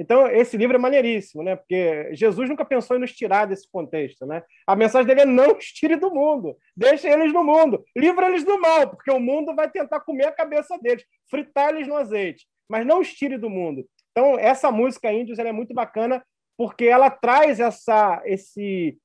Então, 0.00 0.28
esse 0.28 0.56
livro 0.56 0.76
é 0.76 0.78
maneiríssimo, 0.78 1.42
né? 1.42 1.56
Porque 1.56 2.14
Jesus 2.14 2.48
nunca 2.48 2.64
pensou 2.64 2.96
em 2.96 3.00
nos 3.00 3.12
tirar 3.12 3.46
desse 3.46 3.68
contexto, 3.70 4.24
né? 4.24 4.44
A 4.64 4.76
mensagem 4.76 5.06
dele 5.08 5.22
é 5.22 5.26
não 5.26 5.58
estire 5.58 5.96
do 5.96 6.08
mundo, 6.08 6.56
deixe 6.76 7.08
eles 7.08 7.32
no 7.32 7.42
mundo, 7.42 7.84
livra 7.96 8.28
eles 8.28 8.44
do 8.44 8.60
mal, 8.60 8.88
porque 8.88 9.10
o 9.10 9.18
mundo 9.18 9.56
vai 9.56 9.68
tentar 9.68 9.98
comer 10.00 10.26
a 10.26 10.32
cabeça 10.32 10.78
deles, 10.78 11.04
fritar 11.28 11.70
eles 11.70 11.88
no 11.88 11.96
azeite, 11.96 12.46
mas 12.68 12.86
não 12.86 13.02
estire 13.02 13.36
do 13.36 13.50
mundo. 13.50 13.84
Então, 14.12 14.38
essa 14.38 14.70
música 14.70 15.12
Índios 15.12 15.38
é 15.40 15.50
muito 15.50 15.74
bacana 15.74 16.24
porque 16.56 16.84
ela 16.84 17.10
traz 17.10 17.58
essa, 17.58 18.22
esse, 18.24 18.96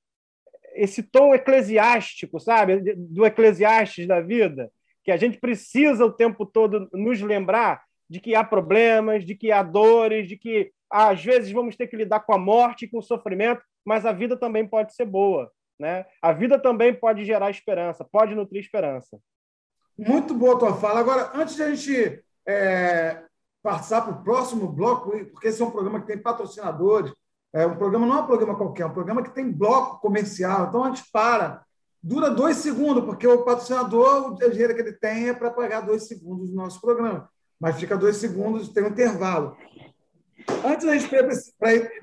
esse 0.76 1.04
tom 1.04 1.34
eclesiástico, 1.34 2.40
sabe? 2.40 2.96
Do 2.96 3.26
eclesiastes 3.26 4.08
da 4.08 4.22
vida, 4.22 4.72
que 5.04 5.12
a 5.12 5.18
gente 5.18 5.38
precisa 5.38 6.06
o 6.06 6.12
tempo 6.12 6.46
todo 6.46 6.90
nos 6.94 7.22
lembrar 7.22 7.84
de 8.10 8.20
que 8.20 8.36
há 8.36 8.44
problemas, 8.44 9.26
de 9.26 9.36
que 9.36 9.52
há 9.52 9.64
dores, 9.64 10.28
de 10.28 10.38
que 10.38 10.72
às 10.90 11.24
vezes 11.24 11.52
vamos 11.52 11.76
ter 11.76 11.88
que 11.88 11.98
lidar 11.98 12.20
com 12.22 12.34
a 12.34 12.38
morte, 12.38 12.88
com 12.88 13.00
o 13.00 13.04
sofrimento, 13.04 13.62
mas 13.84 14.06
a 14.06 14.12
vida 14.12 14.38
também 14.38 14.68
pode 14.68 14.94
ser 14.94 15.06
boa, 15.06 15.52
né? 15.80 16.06
A 16.22 16.32
vida 16.32 16.60
também 16.60 16.94
pode 16.94 17.26
gerar 17.26 17.50
esperança, 17.50 18.06
pode 18.06 18.36
nutrir 18.36 18.62
esperança. 18.62 19.20
Muito 19.98 20.34
boa 20.34 20.56
a 20.56 20.60
tua 20.60 20.76
fala. 20.76 21.00
Agora, 21.00 21.32
antes 21.34 21.56
de 21.56 21.64
a 21.64 21.74
gente 21.74 22.24
é, 22.48 23.24
passar 23.62 24.02
para 24.02 24.14
o 24.14 24.24
próximo 24.24 24.68
bloco, 24.68 25.12
porque 25.32 25.48
esse 25.48 25.62
é 25.62 25.66
um 25.66 25.72
programa 25.72 26.02
que 26.02 26.08
tem 26.08 26.18
patrocinadores, 26.18 27.14
é 27.54 27.68
um 27.68 27.76
programa 27.76 28.08
não 28.08 28.18
é 28.18 28.22
um 28.22 28.26
programa 28.28 28.56
qualquer, 28.56 28.84
é 28.84 28.86
um 28.88 28.94
programa 28.94 29.22
que 29.22 29.34
tem 29.34 29.52
bloco 29.52 30.02
comercial. 30.02 30.68
Então 30.68 30.84
a 30.84 30.90
gente 30.90 31.04
para, 31.12 31.64
dura 32.02 32.32
dois 32.32 32.58
segundos, 32.58 33.06
porque 33.06 33.28
o 33.28 33.44
patrocinador, 33.44 34.32
o 34.32 34.36
dinheiro 34.36 34.74
que 34.74 34.82
ele 34.82 34.94
tem 34.94 35.30
é 35.30 35.34
para 35.34 35.52
pagar 35.52 35.82
dois 35.82 36.08
segundos 36.08 36.50
do 36.50 36.56
nosso 36.56 36.82
programa. 36.82 37.30
Mas 37.60 37.80
fica 37.80 37.96
dois 37.96 38.18
segundos, 38.18 38.70
tem 38.70 38.84
um 38.84 38.88
intervalo. 38.88 39.56
Antes 40.66 40.86
da 40.86 40.98
gente 40.98 41.10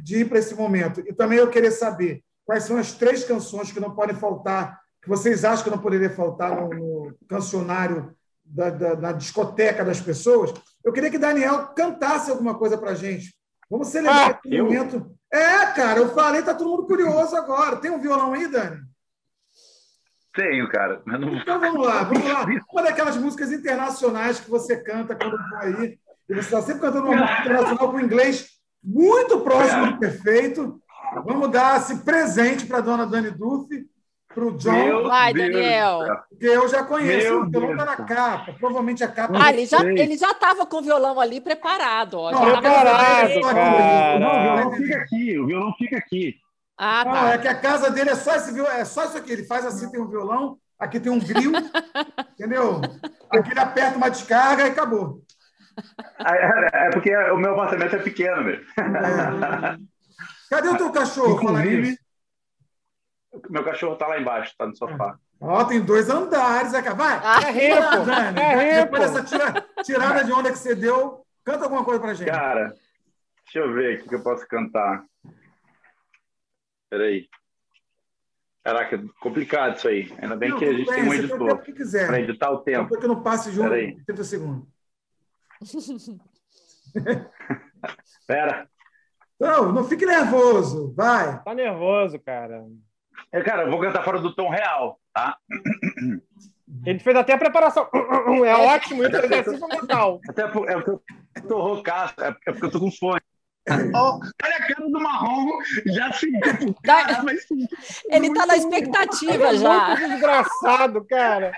de 0.01 0.21
ir 0.21 0.29
para 0.29 0.39
esse 0.39 0.55
momento, 0.55 1.01
e 1.01 1.13
também 1.13 1.39
eu 1.39 1.51
queria 1.51 1.71
saber 1.71 2.23
quais 2.47 2.65
são 2.65 2.79
as 2.79 2.93
três 2.93 3.25
canções 3.25 3.73
que 3.73 3.81
não 3.81 3.95
podem 3.95 4.17
faltar, 4.17 4.81
que 5.03 5.09
vocês 5.09 5.45
acham 5.45 5.65
que 5.65 5.71
não 5.71 5.79
poderia 5.79 6.11
faltar 6.11 6.57
no, 6.57 6.69
no 6.69 7.17
cancionário 7.29 8.15
da, 8.45 8.71
da, 8.71 8.95
da, 8.95 9.13
discoteca 9.13 9.85
das 9.85 10.01
pessoas. 10.01 10.53
Eu 10.85 10.93
queria 10.93 11.11
que 11.11 11.19
Daniel 11.19 11.69
cantasse 11.69 12.31
alguma 12.31 12.57
coisa 12.57 12.79
para 12.79 12.91
a 12.91 12.95
gente. 12.95 13.35
Vamos 13.69 13.89
celebrar 13.89 14.31
ah, 14.31 14.41
esse 14.45 14.57
eu... 14.57 14.65
momento 14.65 15.15
é, 15.33 15.66
cara, 15.66 16.01
eu 16.01 16.12
falei, 16.12 16.43
tá 16.43 16.55
todo 16.55 16.71
mundo 16.71 16.87
curioso 16.87 17.37
agora. 17.37 17.77
Tem 17.77 17.90
um 17.90 18.01
violão 18.01 18.33
aí, 18.33 18.49
Dani? 18.49 18.81
Tenho, 20.35 20.69
cara. 20.69 21.03
Não... 21.07 21.37
Então 21.37 21.61
vamos 21.61 21.87
lá, 21.87 22.03
vamos 22.05 22.25
lá. 22.25 22.45
Uma 22.73 22.83
daquelas 22.83 23.16
músicas 23.16 23.53
internacionais 23.53 24.40
que 24.40 24.51
você 24.51 24.81
canta 24.83 25.14
quando 25.14 25.37
for 25.49 25.59
aí. 25.59 25.99
E 26.29 26.35
você 26.35 26.40
está 26.40 26.62
sempre 26.62 26.81
cantando 26.83 27.07
uma 27.07 27.16
música 27.16 27.40
internacional 27.40 27.90
com 27.90 28.01
inglês 28.01 28.49
muito 28.83 29.40
próximo 29.40 29.93
do 29.93 29.99
perfeito. 30.01 30.81
Vamos 31.25 31.51
dar 31.51 31.81
esse 31.81 31.99
presente 31.99 32.66
para 32.66 32.79
a 32.79 32.83
dona 32.83 33.07
Dani 33.07 33.31
Duff 33.31 33.69
para 34.35 34.45
o 34.45 34.53
John. 34.53 34.73
Meu 34.73 35.09
Vai, 35.09 35.33
Deus 35.33 35.53
Daniel. 35.53 36.01
Porque 36.29 36.47
eu 36.47 36.69
já 36.69 36.85
conheço, 36.85 37.27
Meu 37.27 37.43
o 37.43 37.51
violão 37.51 37.73
está 37.73 37.85
na 37.85 37.97
capa. 37.97 38.53
Provavelmente 38.59 39.05
a 39.05 39.09
capa. 39.09 39.35
Ah, 39.37 39.53
ele 39.53 39.66
já, 39.66 39.83
ele 39.83 40.16
já 40.16 40.31
estava 40.31 40.64
com 40.64 40.77
o 40.79 40.83
violão 40.83 41.19
ali 41.21 41.40
preparado. 41.40 42.14
Ó. 42.14 42.31
Não, 42.31 42.61
preparado, 42.61 43.40
cara. 43.40 44.19
Não, 44.19 44.29
o 44.29 44.43
violão 44.43 44.73
fica 44.73 44.97
aqui. 44.99 45.38
O 45.38 45.47
violão 45.47 45.75
fica 45.77 45.97
aqui. 45.99 46.37
Ah, 46.79 47.05
tá. 47.05 47.12
Não, 47.12 47.29
é 47.33 47.38
que 47.38 47.49
a 47.49 47.55
casa 47.55 47.90
dele 47.90 48.11
é 48.11 48.14
só 48.14 48.35
esse 48.35 48.53
violão, 48.53 48.73
é 48.73 48.85
só 48.85 49.05
isso 49.05 49.19
aqui. 49.19 49.33
Ele 49.33 49.45
faz 49.45 49.66
assim, 49.66 49.90
tem 49.90 50.01
um 50.01 50.09
violão, 50.09 50.57
aqui 50.79 50.99
tem 50.99 51.12
um 51.12 51.19
grill, 51.19 51.53
entendeu? 52.33 52.81
Aqui 53.31 53.51
ele 53.51 53.61
aperta 53.61 53.99
uma 53.99 54.11
descarga 54.11 54.66
e 54.66 54.71
acabou. 54.71 55.21
É, 56.25 56.87
é 56.87 56.90
porque 56.90 57.14
o 57.14 57.37
meu 57.37 57.53
apartamento 57.53 57.97
é 57.97 57.99
pequeno, 57.99 58.45
velho. 58.45 58.64
É. 58.79 59.77
Cadê 60.49 60.69
o 60.69 60.77
teu 60.77 60.90
cachorro? 60.90 61.35
Inclusive, 61.35 61.99
meu 63.49 63.64
cachorro 63.64 63.97
tá 63.97 64.07
lá 64.07 64.21
embaixo, 64.21 64.55
tá 64.57 64.66
no 64.66 64.77
sofá. 64.77 65.19
Ó, 65.40 65.64
tem 65.64 65.81
dois 65.81 66.11
andares, 66.11 66.75
é, 66.75 66.83
vai. 66.95 67.21
Ah, 67.23 67.40
é 67.49 67.51
rico, 67.51 68.05
Dani. 68.05 68.40
É. 68.40 68.85
Depois 68.85 69.11
dessa 69.11 69.25
tira, 69.25 69.66
tirada 69.83 70.25
de 70.25 70.33
onda 70.33 70.51
que 70.51 70.59
você 70.59 70.75
deu, 70.75 71.25
canta 71.45 71.64
alguma 71.64 71.85
coisa 71.85 72.01
pra 72.01 72.12
gente. 72.14 72.31
Cara, 72.31 72.75
deixa 73.45 73.59
eu 73.59 73.73
ver 73.73 74.01
o 74.01 74.09
que 74.09 74.14
eu 74.14 74.23
posso 74.23 74.47
cantar. 74.47 75.05
Peraí. 76.90 77.29
Caraca, 78.62 79.03
complicado 79.21 79.77
isso 79.77 79.88
aí. 79.88 80.12
Ainda 80.21 80.37
bem 80.37 80.51
não, 80.51 80.59
que 80.59 80.64
a 80.66 80.73
gente 80.73 80.90
bem, 80.90 81.01
tem 81.01 81.09
um 81.09 81.14
editor 81.14 81.62
para 82.07 82.21
editar 82.21 82.51
o 82.51 82.59
tempo. 82.59 82.90
Para 82.90 83.01
que 83.01 83.07
não 83.07 83.23
passe 83.23 83.51
junto 83.51 83.71
30 83.71 84.25
segundos. 84.25 84.69
Pera. 88.27 88.69
Não, 89.38 89.73
não 89.73 89.85
fique 89.85 90.05
nervoso. 90.05 90.93
Vai. 90.95 91.43
Tá 91.43 91.55
nervoso, 91.55 92.19
cara. 92.19 92.66
É, 93.33 93.41
cara, 93.43 93.63
eu 93.63 93.71
vou 93.71 93.81
cantar 93.81 94.03
fora 94.03 94.19
do 94.19 94.35
tom 94.35 94.49
real, 94.49 94.99
tá? 95.13 95.37
Ele 96.85 96.99
fez 96.99 97.17
até 97.17 97.35
a 97.35 97.39
preparação. 97.39 97.89
É 98.45 98.55
ótimo, 98.55 99.05
isso 99.05 99.17
é 99.17 99.25
exercício 99.25 99.69
mental. 99.69 100.21
Até 100.29 100.47
porque 100.47 100.73
eu 100.73 101.03
tô 101.49 101.61
roucaço, 101.61 102.15
é 102.21 102.33
porque 102.33 102.67
eu 102.67 102.71
tô 102.71 102.81
com 102.81 102.91
fone. 102.91 103.21
Oh, 103.95 104.19
olha 104.43 104.57
a 104.57 104.67
cara 104.67 104.89
do 104.89 105.01
marrom, 105.01 105.47
já 105.87 106.13
se. 106.13 106.27
Cara, 106.83 107.23
ele 108.11 108.33
tá 108.33 108.47
na 108.47 108.57
expectativa 108.57 109.55
já. 109.57 109.89
Muito 109.89 110.09
desgraçado, 110.09 111.05
cara. 111.05 111.53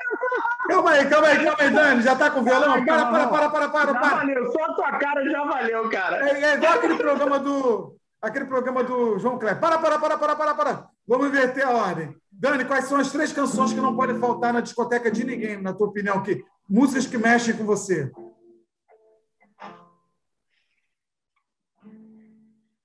Calma 0.69 0.91
aí, 0.91 1.09
calma 1.09 1.29
aí, 1.29 1.37
calma 1.37 1.57
aí, 1.61 1.71
Dani. 1.71 2.03
Já 2.03 2.17
tá 2.17 2.31
com 2.31 2.43
violão? 2.43 2.85
Para, 2.85 3.07
para, 3.07 3.29
para, 3.29 3.49
para, 3.51 3.69
para. 3.69 3.93
Já 3.93 4.01
valeu, 4.01 4.53
só 4.53 4.65
a 4.65 4.75
tua 4.75 4.93
cara 4.99 5.31
já 5.31 5.45
valeu, 5.45 5.91
cara. 5.91 6.29
É, 6.29 6.43
é 6.43 6.55
igual 6.55 6.75
aquele 6.75 6.97
programa 6.97 7.39
do 7.39 7.97
aquele 8.23 8.45
programa 8.45 8.85
do 8.85 9.19
João 9.19 9.39
Kleber. 9.39 9.61
Para, 9.61 9.79
para, 9.79 9.99
para, 9.99 10.17
para, 10.17 10.37
para, 10.37 10.55
para. 10.55 10.89
Vamos 11.07 11.27
inverter 11.27 11.67
a 11.67 11.73
ordem. 11.73 12.15
Dani, 12.31 12.65
quais 12.65 12.85
são 12.85 12.99
as 12.99 13.11
três 13.11 13.33
canções 13.33 13.73
que 13.73 13.81
não 13.81 13.97
podem 13.97 14.19
faltar 14.19 14.53
na 14.53 14.61
discoteca 14.61 15.11
de 15.11 15.25
ninguém, 15.25 15.61
na 15.61 15.75
tua 15.75 15.89
opinião? 15.89 16.23
Que, 16.23 16.45
músicas 16.69 17.07
que 17.07 17.19
mexem 17.19 17.57
com 17.57 17.65
você. 17.65 18.11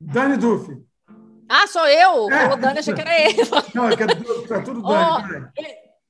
Dani 0.02 0.38
Duff. 0.38 0.76
Ah, 1.47 1.67
sou 1.67 1.88
eu? 1.88 2.30
É. 2.32 2.54
O 2.54 2.58
Dani, 2.58 2.80
achei 2.80 2.93
que 2.93 3.02
era 3.02 3.21
ele. 3.21 3.38
Não, 3.73 3.89
é, 3.89 3.95
que 3.95 4.04
é, 4.04 4.06
é 4.06 4.62
tudo 4.62 4.82
Dani. 4.82 5.50
Oh, 5.56 5.62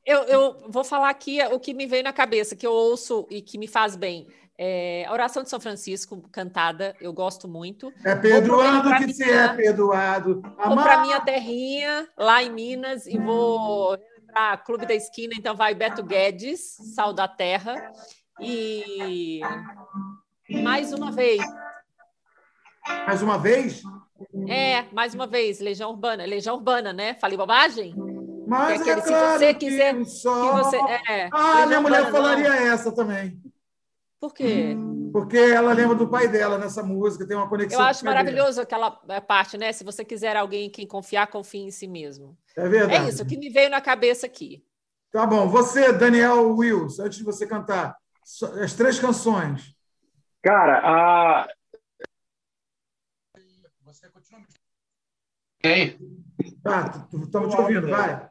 eu, 0.06 0.24
eu 0.24 0.70
vou 0.70 0.86
falar 0.86 1.10
aqui 1.10 1.40
o 1.52 1.60
que 1.60 1.74
me 1.74 1.86
veio 1.86 2.04
na 2.04 2.14
cabeça, 2.14 2.56
que 2.56 2.66
eu 2.66 2.72
ouço 2.72 3.28
e 3.30 3.42
que 3.42 3.58
me 3.58 3.68
faz 3.68 3.98
bem. 3.98 4.28
É, 4.60 5.06
a 5.08 5.14
oração 5.14 5.44
de 5.44 5.50
São 5.50 5.60
Francisco, 5.60 6.20
cantada, 6.32 6.96
eu 7.00 7.14
gosto 7.14 7.48
muito. 7.48 7.94
É 8.04 8.16
perdoado 8.16 8.96
que 8.98 9.14
se 9.14 9.24
é 9.24 9.48
perdoado. 9.50 10.42
Vou 10.42 10.76
para 10.76 11.02
minha 11.02 11.22
terrinha, 11.22 12.08
lá 12.18 12.42
em 12.42 12.50
Minas, 12.50 13.06
e 13.06 13.20
vou 13.20 13.96
para 14.26 14.58
Clube 14.58 14.88
da 14.88 14.96
Esquina, 14.96 15.34
então 15.38 15.56
vai 15.56 15.76
Beto 15.76 16.04
Guedes, 16.04 16.76
Sal 16.96 17.14
da 17.14 17.28
Terra. 17.28 17.92
E 18.40 19.42
Mais 20.50 20.92
uma 20.92 21.12
vez. 21.12 21.44
Mais 23.06 23.22
uma 23.22 23.38
vez? 23.38 23.82
É, 24.48 24.84
mais 24.92 25.14
uma 25.14 25.28
vez, 25.28 25.60
Legião 25.60 25.92
Urbana. 25.92 26.26
Legião 26.26 26.56
Urbana, 26.56 26.92
né? 26.92 27.14
Falei 27.16 27.38
bobagem? 27.38 27.94
Mas 28.48 28.88
é, 28.88 28.92
é 28.92 28.96
claro 28.96 29.02
se 29.02 29.38
você 29.38 29.54
quiser. 29.54 30.06
Só... 30.06 30.58
que 30.58 30.64
você, 30.64 30.78
é, 31.10 31.30
ah, 31.32 31.66
minha 31.68 31.82
mulher 31.82 32.06
Urbana, 32.06 32.24
falaria 32.24 32.50
não. 32.50 32.74
essa 32.74 32.92
também. 32.92 33.40
Por 34.20 34.34
quê? 34.34 34.76
Porque 35.14 35.38
ela 35.38 35.74
lembra 35.74 35.96
do 35.96 36.10
pai 36.10 36.28
dela 36.28 36.58
nessa 36.58 36.82
música, 36.82 37.28
tem 37.28 37.38
uma 37.38 37.48
conexão. 37.48 37.80
Eu 37.80 37.86
acho 37.86 38.04
maravilhoso 38.04 38.60
aquela 38.62 39.00
é, 39.10 39.22
parte, 39.22 39.58
né? 39.58 39.72
Se 39.72 39.84
você 39.84 40.04
quiser 40.04 40.36
alguém 40.36 40.68
em 40.68 40.70
quem 40.70 40.88
confiar, 40.88 41.28
confie 41.28 41.60
em 41.60 41.72
si 41.72 41.88
mesmo. 41.88 42.36
É 42.56 42.68
verdade. 42.68 43.06
É 43.06 43.10
isso 43.10 43.26
que 43.26 43.38
me 43.38 43.50
veio 43.50 43.70
na 43.70 43.80
cabeça 43.80 44.26
aqui. 44.26 44.66
Tá 45.12 45.26
bom. 45.26 45.48
Você, 45.50 45.94
Daniel 45.94 46.56
Wills, 46.56 47.00
antes 47.00 47.20
de 47.20 47.24
você 47.24 47.46
cantar, 47.46 47.96
as 48.62 48.74
três 48.74 49.00
canções. 49.00 49.76
Cara, 50.42 50.82
a. 50.84 51.48
Você 53.84 54.10
continua. 54.10 54.42
Ei. 55.64 55.98
Tá, 56.64 57.08
estamos 57.24 57.54
te 57.54 57.62
ouvindo, 57.62 57.88
vai. 57.88 58.30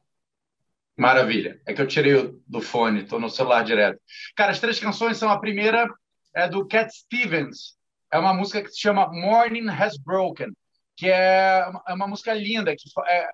Maravilha. 0.96 1.60
É 1.66 1.74
que 1.74 1.82
eu 1.82 1.86
tirei 1.86 2.34
do 2.46 2.60
fone, 2.60 3.02
estou 3.02 3.20
no 3.20 3.28
celular 3.28 3.62
direto. 3.62 4.00
Cara, 4.34 4.52
as 4.52 4.60
três 4.60 4.80
canções 4.80 5.18
são 5.18 5.30
a 5.30 5.38
primeira 5.38 5.88
é 6.34 6.48
do 6.48 6.66
Cat 6.66 6.90
Stevens. 6.94 7.76
É 8.12 8.18
uma 8.18 8.34
música 8.34 8.62
que 8.62 8.70
se 8.70 8.80
chama 8.80 9.08
Morning 9.10 9.68
Has 9.68 9.96
Broken, 9.98 10.52
que 10.96 11.08
é 11.08 11.66
uma, 11.66 11.82
é 11.88 11.94
uma 11.94 12.06
música 12.06 12.32
linda 12.34 12.74
que 12.76 12.88
é, 13.08 13.28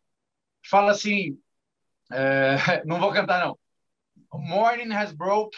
fala 0.69 0.93
assim, 0.93 1.39
é, 2.13 2.57
não 2.87 3.01
vou 3.01 3.13
cantar 3.13 3.45
não. 3.45 3.59
Morning 4.35 4.93
has 4.93 5.13
broke, 5.13 5.57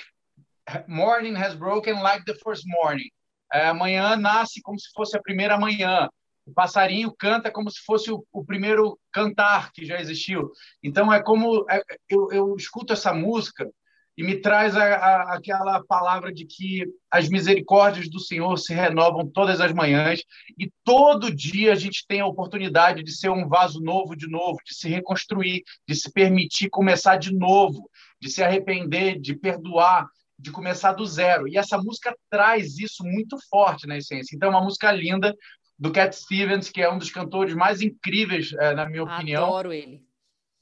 morning 0.88 1.36
has 1.36 1.54
broken 1.54 2.02
like 2.02 2.24
the 2.24 2.34
first 2.42 2.64
morning. 2.66 3.10
É, 3.52 3.66
amanhã 3.66 4.16
nasce 4.16 4.60
como 4.62 4.78
se 4.78 4.90
fosse 4.92 5.16
a 5.16 5.22
primeira 5.22 5.56
manhã 5.58 6.08
o 6.46 6.52
passarinho 6.52 7.14
canta 7.18 7.50
como 7.50 7.70
se 7.70 7.80
fosse 7.84 8.10
o, 8.10 8.24
o 8.32 8.44
primeiro 8.44 8.98
cantar 9.12 9.72
que 9.72 9.84
já 9.84 10.00
existiu. 10.00 10.50
Então, 10.82 11.12
é 11.12 11.22
como 11.22 11.64
é, 11.70 11.82
eu, 12.08 12.30
eu, 12.30 12.56
escuto 12.56 12.92
essa 12.92 13.12
música 13.14 13.70
e 14.16 14.22
me 14.22 14.40
traz 14.40 14.76
a, 14.76 14.84
a, 14.84 15.34
aquela 15.34 15.82
palavra 15.84 16.32
de 16.32 16.44
que 16.44 16.84
as 17.10 17.28
misericórdias 17.28 18.08
do 18.08 18.20
Senhor 18.20 18.56
se 18.58 18.72
renovam 18.72 19.26
todas 19.26 19.60
as 19.60 19.72
manhãs 19.72 20.20
e 20.58 20.70
todo 20.84 21.34
dia 21.34 21.72
a 21.72 21.76
gente 21.76 22.06
tem 22.06 22.20
a 22.20 22.26
oportunidade 22.26 23.02
de 23.02 23.12
ser 23.12 23.30
um 23.30 23.48
vaso 23.48 23.80
novo 23.80 24.14
de 24.14 24.28
novo, 24.28 24.58
de 24.64 24.74
se 24.74 24.88
reconstruir, 24.88 25.62
de 25.88 25.96
se 25.96 26.12
permitir 26.12 26.68
começar 26.68 27.16
de 27.16 27.34
novo, 27.34 27.90
de 28.20 28.30
se 28.30 28.42
arrepender, 28.42 29.18
de 29.18 29.34
perdoar, 29.34 30.06
de 30.38 30.50
começar 30.50 30.92
do 30.92 31.06
zero. 31.06 31.48
E 31.48 31.56
essa 31.56 31.78
música 31.78 32.14
traz 32.30 32.78
isso 32.78 33.02
muito 33.02 33.36
forte 33.48 33.86
na 33.86 33.98
essência. 33.98 34.34
Então, 34.36 34.48
é 34.48 34.52
uma 34.52 34.64
música 34.64 34.92
linda, 34.92 35.34
do 35.78 35.92
Cat 35.92 36.14
Stevens, 36.14 36.70
que 36.70 36.80
é 36.82 36.90
um 36.90 36.98
dos 36.98 37.10
cantores 37.10 37.54
mais 37.54 37.80
incríveis, 37.80 38.52
é, 38.54 38.74
na 38.74 38.88
minha 38.88 39.02
opinião. 39.02 39.44
Adoro 39.44 39.72
ele. 39.72 40.02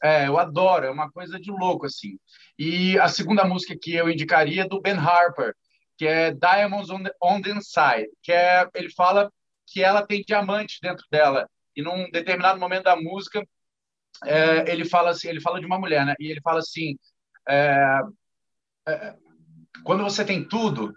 É, 0.02 0.26
eu 0.26 0.38
adoro, 0.38 0.86
é 0.86 0.90
uma 0.90 1.10
coisa 1.10 1.38
de 1.38 1.50
louco, 1.50 1.86
assim. 1.86 2.18
E 2.58 2.98
a 2.98 3.08
segunda 3.08 3.44
música 3.44 3.76
que 3.80 3.94
eu 3.94 4.10
indicaria 4.10 4.62
é 4.62 4.68
do 4.68 4.80
Ben 4.80 4.96
Harper, 4.96 5.54
que 5.96 6.06
é 6.06 6.32
Diamonds 6.32 6.90
on 6.90 7.04
the, 7.04 7.12
on 7.22 7.40
the 7.40 7.50
Inside, 7.50 8.08
que 8.22 8.32
é, 8.32 8.68
ele 8.74 8.90
fala 8.90 9.30
que 9.66 9.82
ela 9.82 10.04
tem 10.04 10.22
diamantes 10.26 10.78
dentro 10.82 11.04
dela. 11.10 11.48
E 11.76 11.82
num 11.82 12.10
determinado 12.10 12.58
momento 12.58 12.84
da 12.84 12.96
música, 12.96 13.46
é, 14.24 14.70
ele 14.70 14.84
fala 14.84 15.10
assim, 15.10 15.28
ele 15.28 15.40
fala 15.40 15.60
de 15.60 15.66
uma 15.66 15.78
mulher, 15.78 16.04
né? 16.04 16.14
E 16.18 16.30
ele 16.30 16.40
fala 16.40 16.58
assim, 16.58 16.96
é, 17.48 18.00
é, 18.88 19.14
quando 19.84 20.02
você 20.02 20.24
tem 20.24 20.46
tudo, 20.46 20.92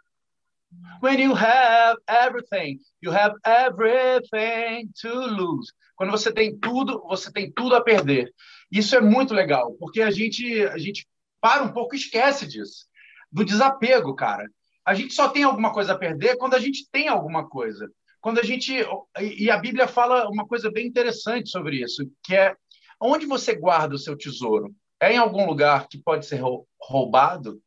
When 1.01 1.19
you 1.19 1.33
have 1.33 1.97
everything, 2.07 2.79
you 3.01 3.11
have 3.11 3.35
everything 3.45 4.89
to 5.01 5.09
lose. 5.09 5.71
Quando 5.95 6.11
você 6.11 6.31
tem 6.31 6.57
tudo, 6.57 7.01
você 7.07 7.31
tem 7.31 7.51
tudo 7.51 7.75
a 7.75 7.81
perder. 7.81 8.33
Isso 8.71 8.95
é 8.95 9.01
muito 9.01 9.33
legal, 9.33 9.73
porque 9.79 10.01
a 10.01 10.11
gente 10.11 10.63
a 10.67 10.77
gente 10.77 11.07
para 11.39 11.63
um 11.63 11.71
pouco 11.71 11.95
e 11.95 11.97
esquece 11.97 12.47
disso, 12.47 12.87
do 13.31 13.45
desapego, 13.45 14.15
cara. 14.15 14.49
A 14.85 14.93
gente 14.93 15.13
só 15.13 15.29
tem 15.29 15.43
alguma 15.43 15.71
coisa 15.71 15.93
a 15.93 15.97
perder 15.97 16.37
quando 16.37 16.55
a 16.55 16.59
gente 16.59 16.87
tem 16.91 17.07
alguma 17.07 17.47
coisa. 17.47 17.89
Quando 18.19 18.39
a 18.39 18.43
gente 18.43 18.73
e 19.19 19.49
a 19.51 19.57
Bíblia 19.57 19.87
fala 19.87 20.27
uma 20.29 20.47
coisa 20.47 20.71
bem 20.71 20.87
interessante 20.87 21.49
sobre 21.49 21.83
isso, 21.83 22.09
que 22.23 22.35
é 22.35 22.55
onde 22.99 23.25
você 23.25 23.55
guarda 23.55 23.95
o 23.95 23.99
seu 23.99 24.17
tesouro? 24.17 24.73
É 24.99 25.13
em 25.13 25.17
algum 25.17 25.45
lugar 25.45 25.87
que 25.87 25.97
pode 25.97 26.25
ser 26.25 26.41
roubado? 26.81 27.61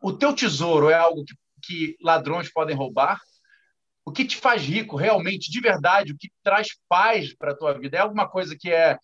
O 0.00 0.12
teu 0.12 0.32
tesouro 0.32 0.88
é 0.88 0.94
algo 0.94 1.24
que 1.24 1.34
que 1.66 1.96
ladrões 2.00 2.52
podem 2.52 2.76
roubar? 2.76 3.20
O 4.04 4.12
que 4.12 4.24
te 4.24 4.36
faz 4.36 4.62
rico 4.62 4.96
realmente, 4.96 5.50
de 5.50 5.60
verdade, 5.60 6.12
o 6.12 6.16
que 6.16 6.30
traz 6.42 6.68
paz 6.88 7.34
para 7.34 7.52
a 7.52 7.56
tua 7.56 7.78
vida? 7.78 7.96
É 7.96 8.00
alguma 8.00 8.28
coisa 8.28 8.56
que 8.58 8.70
é 8.70 8.98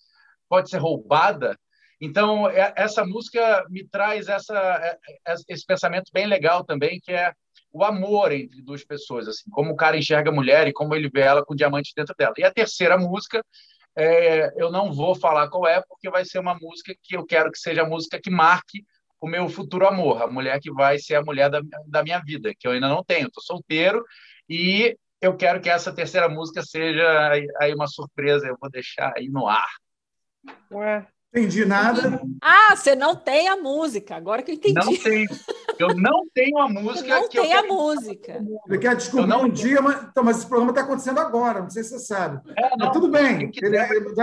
pode 0.48 0.70
ser 0.70 0.78
roubada? 0.78 1.58
Então, 2.00 2.48
é, 2.48 2.74
essa 2.76 3.04
música 3.04 3.64
me 3.70 3.86
traz 3.88 4.28
essa, 4.28 4.58
é, 4.58 4.98
é, 5.26 5.34
esse 5.48 5.64
pensamento 5.64 6.10
bem 6.12 6.26
legal 6.26 6.64
também, 6.64 7.00
que 7.00 7.12
é 7.12 7.32
o 7.72 7.84
amor 7.84 8.32
entre 8.32 8.60
duas 8.60 8.84
pessoas, 8.84 9.28
assim, 9.28 9.48
como 9.50 9.72
o 9.72 9.76
cara 9.76 9.96
enxerga 9.96 10.30
a 10.30 10.34
mulher 10.34 10.66
e 10.66 10.72
como 10.72 10.94
ele 10.94 11.08
vê 11.08 11.20
ela 11.20 11.44
com 11.44 11.54
diamante 11.54 11.92
dentro 11.96 12.14
dela. 12.18 12.34
E 12.36 12.44
a 12.44 12.52
terceira 12.52 12.98
música, 12.98 13.42
é, 13.96 14.50
eu 14.60 14.70
não 14.70 14.92
vou 14.92 15.14
falar 15.14 15.48
qual 15.48 15.66
é, 15.66 15.80
porque 15.88 16.10
vai 16.10 16.24
ser 16.24 16.38
uma 16.38 16.54
música 16.54 16.94
que 17.02 17.16
eu 17.16 17.24
quero 17.24 17.50
que 17.50 17.58
seja 17.58 17.82
a 17.82 17.88
música 17.88 18.20
que 18.20 18.30
marque 18.30 18.84
o 19.22 19.28
meu 19.28 19.48
futuro 19.48 19.86
amor, 19.86 20.20
a 20.20 20.26
mulher 20.26 20.58
que 20.60 20.72
vai 20.72 20.98
ser 20.98 21.14
a 21.14 21.22
mulher 21.22 21.48
da, 21.48 21.62
da 21.86 22.02
minha 22.02 22.18
vida, 22.18 22.52
que 22.58 22.66
eu 22.66 22.72
ainda 22.72 22.88
não 22.88 23.04
tenho, 23.04 23.28
estou 23.28 23.40
solteiro 23.40 24.04
e 24.50 24.98
eu 25.20 25.36
quero 25.36 25.60
que 25.60 25.70
essa 25.70 25.94
terceira 25.94 26.28
música 26.28 26.60
seja 26.60 27.30
aí 27.60 27.72
uma 27.72 27.86
surpresa, 27.86 28.48
eu 28.48 28.56
vou 28.60 28.68
deixar 28.68 29.12
aí 29.16 29.28
no 29.28 29.46
ar. 29.46 29.68
Ué, 30.72 31.06
entendi 31.32 31.64
nada. 31.64 32.20
Ah, 32.42 32.74
você 32.74 32.96
não 32.96 33.14
tem 33.14 33.46
a 33.46 33.56
música, 33.56 34.16
agora 34.16 34.42
que 34.42 34.50
eu 34.50 34.56
entendi. 34.56 34.74
Não 34.74 34.96
tenho. 34.98 35.28
Eu 35.78 35.94
não 35.94 36.26
tenho 36.34 36.58
a 36.58 36.68
música. 36.68 37.06
Você 37.06 37.20
não 37.20 37.28
que 37.28 37.40
tem 37.40 37.52
a 37.54 37.62
música. 37.62 38.44
Ele 38.66 38.78
quer 38.78 38.96
descobrir 38.96 39.28
não 39.28 39.44
um 39.44 39.48
dia, 39.48 39.80
mas, 39.80 40.02
então, 40.02 40.24
mas 40.24 40.38
esse 40.38 40.48
programa 40.48 40.72
está 40.72 40.82
acontecendo 40.82 41.20
agora, 41.20 41.60
não 41.60 41.70
sei 41.70 41.84
se 41.84 41.90
você 41.90 42.00
sabe. 42.00 42.40
É, 42.58 42.76
não, 42.76 42.90
tudo 42.90 43.08
bem. 43.08 43.52
Ele, 43.62 43.76
ele, 43.78 44.14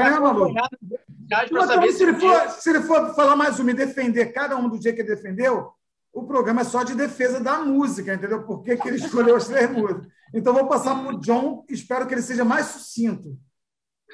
é 1.32 1.52
maluco 1.52 1.74
então, 1.74 1.92
se, 1.92 2.04
ele 2.04 2.14
for, 2.14 2.50
se 2.50 2.70
ele 2.70 2.82
for 2.82 3.16
falar 3.16 3.36
mais 3.36 3.60
uma 3.60 3.72
e 3.72 3.74
defender 3.74 4.34
cada 4.34 4.58
um 4.58 4.70
do 4.70 4.80
dia 4.80 4.94
que 4.94 5.02
ele 5.02 5.16
defendeu, 5.16 5.72
o 6.14 6.26
programa 6.26 6.62
é 6.62 6.64
só 6.64 6.84
de 6.84 6.96
defesa 6.96 7.40
da 7.40 7.60
música, 7.60 8.14
entendeu? 8.14 8.44
Por 8.44 8.64
que, 8.64 8.78
que 8.78 8.88
ele 8.88 8.98
escolheu 9.04 9.36
as 9.36 9.48
três 9.48 9.70
músicas. 9.72 10.08
Então, 10.34 10.54
vou 10.54 10.68
passar 10.68 10.96
para 10.96 11.16
o 11.16 11.20
John, 11.20 11.66
espero 11.70 12.08
que 12.08 12.14
ele 12.14 12.22
seja 12.22 12.46
mais 12.46 12.68
sucinto. 12.68 13.38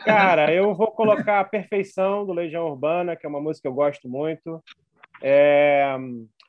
Cara, 0.04 0.54
eu 0.54 0.75
vou 0.75 0.91
colocar 0.91 1.39
a 1.39 1.45
Perfeição 1.45 2.25
do 2.25 2.34
Legião 2.34 2.67
Urbana, 2.67 3.15
que 3.15 3.25
é 3.25 3.30
uma 3.30 3.41
música 3.41 3.63
que 3.63 3.67
eu 3.67 3.73
gosto 3.73 4.10
muito. 4.10 4.62
É... 5.21 5.95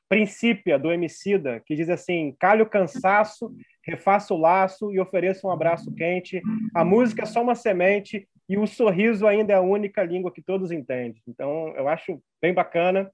Princípia, 0.08 0.78
do 0.78 0.92
Emicida, 0.92 1.60
que 1.64 1.74
diz 1.74 1.88
assim: 1.88 2.34
calhe 2.38 2.62
o 2.62 2.68
cansaço, 2.68 3.52
refaça 3.84 4.32
o 4.34 4.36
laço 4.36 4.92
e 4.92 5.00
ofereça 5.00 5.46
um 5.46 5.50
abraço 5.50 5.92
quente. 5.94 6.40
A 6.74 6.84
música 6.84 7.22
é 7.22 7.26
só 7.26 7.42
uma 7.42 7.56
semente 7.56 8.28
e 8.48 8.56
o 8.56 8.66
sorriso 8.66 9.26
ainda 9.26 9.52
é 9.52 9.56
a 9.56 9.60
única 9.60 10.02
língua 10.04 10.32
que 10.32 10.40
todos 10.40 10.70
entendem. 10.70 11.20
Então, 11.26 11.74
eu 11.76 11.88
acho 11.88 12.22
bem 12.40 12.54
bacana. 12.54 13.10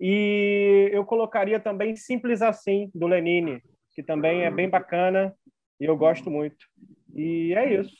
E 0.00 0.90
eu 0.92 1.04
colocaria 1.04 1.60
também 1.60 1.94
Simples 1.94 2.42
Assim, 2.42 2.90
do 2.92 3.06
Lenine, 3.06 3.62
que 3.92 4.02
também 4.02 4.42
é 4.42 4.50
bem 4.50 4.68
bacana 4.68 5.34
e 5.80 5.84
eu 5.84 5.96
gosto 5.96 6.28
muito. 6.28 6.66
E 7.14 7.54
é 7.54 7.74
isso. 7.74 7.94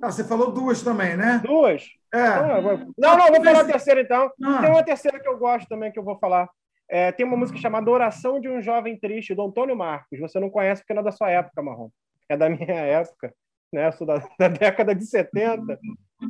Ah, 0.00 0.12
você 0.12 0.22
falou 0.22 0.52
duas 0.52 0.82
também, 0.82 1.16
né? 1.16 1.40
Duas? 1.44 1.88
É. 2.12 2.20
Ah, 2.20 2.60
não, 2.96 3.16
não, 3.16 3.26
vou 3.32 3.44
falar 3.44 3.60
a 3.60 3.64
terceira 3.64 4.00
então. 4.00 4.30
Ah. 4.44 4.60
Tem 4.60 4.70
uma 4.70 4.84
terceira 4.84 5.18
que 5.18 5.28
eu 5.28 5.36
gosto 5.36 5.68
também 5.68 5.90
que 5.90 5.98
eu 5.98 6.04
vou 6.04 6.16
falar. 6.18 6.48
É, 6.88 7.10
tem 7.10 7.26
uma 7.26 7.36
música 7.36 7.58
chamada 7.58 7.90
Oração 7.90 8.38
de 8.38 8.48
um 8.48 8.62
Jovem 8.62 8.96
Triste, 8.96 9.34
do 9.34 9.42
Antônio 9.42 9.74
Marcos. 9.74 10.20
Você 10.20 10.38
não 10.38 10.50
conhece 10.50 10.82
porque 10.82 10.94
não 10.94 11.00
é 11.00 11.04
da 11.04 11.10
sua 11.10 11.30
época, 11.30 11.62
Marrom. 11.62 11.88
É 12.28 12.36
da 12.36 12.48
minha 12.48 12.66
época 12.78 13.34
né? 13.74 13.92
Sou 13.92 14.06
da, 14.06 14.22
da, 14.38 14.48
década 14.48 14.94
de 14.94 15.04
70, 15.04 15.78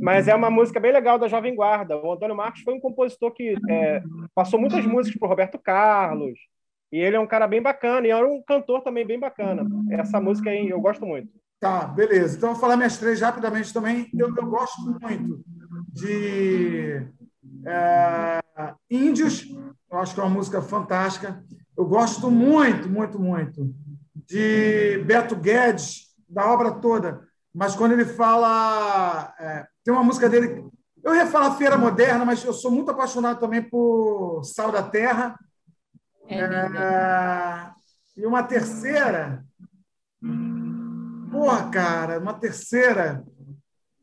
mas 0.00 0.26
é 0.26 0.34
uma 0.34 0.50
música 0.50 0.80
bem 0.80 0.92
legal 0.92 1.18
da 1.18 1.28
Jovem 1.28 1.54
Guarda. 1.54 1.96
O 1.96 2.12
Antônio 2.12 2.34
Marcos 2.34 2.62
foi 2.62 2.74
um 2.74 2.80
compositor 2.80 3.32
que 3.32 3.54
é, 3.68 4.02
passou 4.34 4.58
muitas 4.58 4.84
músicas 4.84 5.18
para 5.18 5.28
Roberto 5.28 5.58
Carlos, 5.58 6.38
e 6.90 6.98
ele 6.98 7.16
é 7.16 7.20
um 7.20 7.26
cara 7.26 7.46
bem 7.46 7.62
bacana, 7.62 8.06
e 8.06 8.10
é 8.10 8.16
um 8.16 8.42
cantor 8.42 8.82
também 8.82 9.06
bem 9.06 9.18
bacana. 9.18 9.64
Essa 9.90 10.20
música 10.20 10.50
aí 10.50 10.70
eu 10.70 10.80
gosto 10.80 11.06
muito. 11.06 11.28
Tá, 11.60 11.86
beleza. 11.86 12.36
Então, 12.36 12.50
vou 12.50 12.60
falar 12.60 12.76
minhas 12.76 12.98
três 12.98 13.20
rapidamente 13.20 13.72
também. 13.72 14.08
Eu, 14.16 14.34
eu 14.36 14.46
gosto 14.46 14.82
muito 14.82 15.42
de 15.92 17.06
é, 17.66 18.40
Índios, 18.90 19.46
eu 19.90 19.98
acho 19.98 20.14
que 20.14 20.20
é 20.20 20.24
uma 20.24 20.34
música 20.34 20.60
fantástica. 20.60 21.42
Eu 21.76 21.86
gosto 21.86 22.30
muito, 22.30 22.88
muito, 22.88 23.18
muito 23.18 23.74
de 24.26 24.98
Beto 25.04 25.36
Guedes, 25.36 26.14
da 26.28 26.50
obra 26.50 26.72
toda 26.72 27.26
mas 27.54 27.74
quando 27.74 27.92
ele 27.92 28.04
fala. 28.04 29.34
É, 29.38 29.66
tem 29.84 29.94
uma 29.94 30.02
música 30.02 30.28
dele. 30.28 30.64
Eu 31.02 31.14
ia 31.14 31.26
falar 31.26 31.56
Feira 31.56 31.76
Moderna, 31.76 32.24
mas 32.24 32.42
eu 32.44 32.52
sou 32.52 32.70
muito 32.70 32.90
apaixonado 32.90 33.38
também 33.38 33.62
por 33.62 34.42
Sal 34.42 34.72
da 34.72 34.82
Terra. 34.82 35.38
É, 36.26 36.38
é, 36.38 37.70
e 38.16 38.26
uma 38.26 38.42
terceira, 38.42 39.44
Porra, 41.34 41.68
cara, 41.68 42.20
uma 42.20 42.32
terceira. 42.32 43.24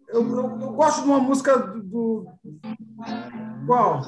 Eu, 0.10 0.22
eu, 0.22 0.60
eu 0.60 0.72
gosto 0.74 1.02
de 1.04 1.08
uma 1.08 1.20
música 1.20 1.58
do. 1.58 1.82
do... 1.82 2.28
Qual? 3.66 4.02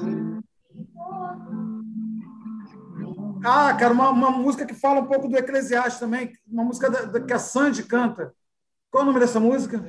Ah, 3.42 3.74
cara, 3.74 3.94
uma, 3.94 4.10
uma 4.10 4.30
música 4.30 4.66
que 4.66 4.74
fala 4.74 5.00
um 5.00 5.06
pouco 5.06 5.26
do 5.26 5.38
Eclesiastes 5.38 5.98
também, 5.98 6.32
uma 6.46 6.64
música 6.64 6.90
da, 6.90 7.02
da, 7.06 7.20
que 7.20 7.32
a 7.32 7.38
Sandy 7.38 7.82
canta. 7.84 8.34
Qual 8.94 9.02
é 9.02 9.06
o 9.06 9.06
nome 9.06 9.18
dessa 9.18 9.40
música? 9.40 9.84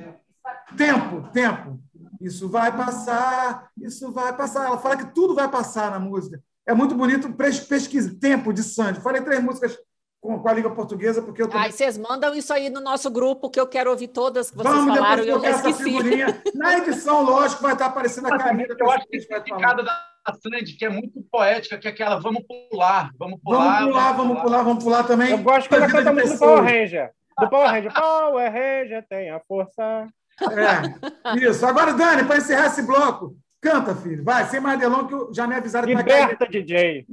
Tempo, 0.76 1.28
tempo. 1.32 1.78
Isso 2.20 2.48
vai 2.48 2.76
passar, 2.76 3.70
isso 3.80 4.10
vai 4.10 4.36
passar. 4.36 4.66
Ela 4.66 4.78
fala 4.78 4.96
que 4.96 5.14
tudo 5.14 5.32
vai 5.32 5.48
passar 5.48 5.92
na 5.92 6.00
música. 6.00 6.42
É 6.66 6.74
muito 6.74 6.92
bonito, 6.92 7.32
pesquisa, 7.32 8.18
tempo 8.20 8.52
de 8.52 8.64
Sandy. 8.64 9.00
Falei 9.00 9.22
três 9.22 9.40
músicas 9.40 9.78
com, 10.20 10.40
com 10.40 10.48
a 10.48 10.52
língua 10.52 10.74
portuguesa, 10.74 11.22
porque 11.22 11.40
eu 11.40 11.46
também... 11.46 11.66
Ai, 11.66 11.70
vocês 11.70 11.96
mandam 11.96 12.34
isso 12.34 12.52
aí 12.52 12.68
no 12.68 12.80
nosso 12.80 13.08
grupo, 13.08 13.48
que 13.48 13.60
eu 13.60 13.68
quero 13.68 13.90
ouvir 13.90 14.08
todas 14.08 14.50
que 14.50 14.56
vocês 14.56 14.74
Vamos 14.74 14.96
falaram 14.96 15.22
e 15.22 15.28
eu 15.28 15.44
esqueci. 15.44 16.56
Na 16.56 16.76
edição, 16.78 17.22
lógico, 17.22 17.62
vai 17.62 17.74
estar 17.74 17.86
aparecendo 17.86 18.26
a 18.26 18.36
camisa. 18.36 18.74
Eu 18.76 18.90
acho 18.90 19.06
que 19.06 19.18
esse 19.18 19.28
significado 19.28 19.84
da 19.84 20.02
Sandy, 20.42 20.72
que 20.76 20.84
é 20.84 20.88
muito 20.88 21.22
poética, 21.30 21.78
que 21.78 21.86
é 21.86 21.92
aquela 21.92 22.18
vamos 22.18 22.42
pular, 22.42 23.12
vamos 23.16 23.38
pular. 23.40 23.82
Vamos 23.82 23.92
pular, 23.92 24.12
vamos 24.12 24.42
pular, 24.42 24.62
vamos 24.64 24.82
pular 24.82 25.04
também. 25.04 25.30
Eu 25.30 25.38
gosto 25.38 25.68
que 25.68 25.74
ela 25.76 25.86
canta 25.86 26.12
muito 26.12 26.36
Power 26.40 26.64
Ranger. 26.64 27.12
Do 27.38 27.50
Power 27.50 27.70
Ranger. 27.70 27.92
Power 27.92 28.52
Ranger 28.52 29.06
tem 29.08 29.30
a 29.30 29.40
força. 29.40 30.06
É, 30.40 31.38
isso. 31.38 31.66
Agora, 31.66 31.92
Dani, 31.92 32.24
para 32.24 32.38
encerrar 32.38 32.66
esse 32.66 32.82
bloco, 32.82 33.36
canta, 33.60 33.94
filho. 33.94 34.24
Vai, 34.24 34.46
sem 34.46 34.60
mais 34.60 34.78
delongas, 34.78 35.08
que 35.08 35.14
eu 35.14 35.34
já 35.34 35.46
me 35.46 35.54
avisaram 35.54 35.86
que 35.86 35.94
Liberta, 35.94 36.36
vai 36.38 36.48
cair. 36.48 36.48
DJ. 36.48 37.06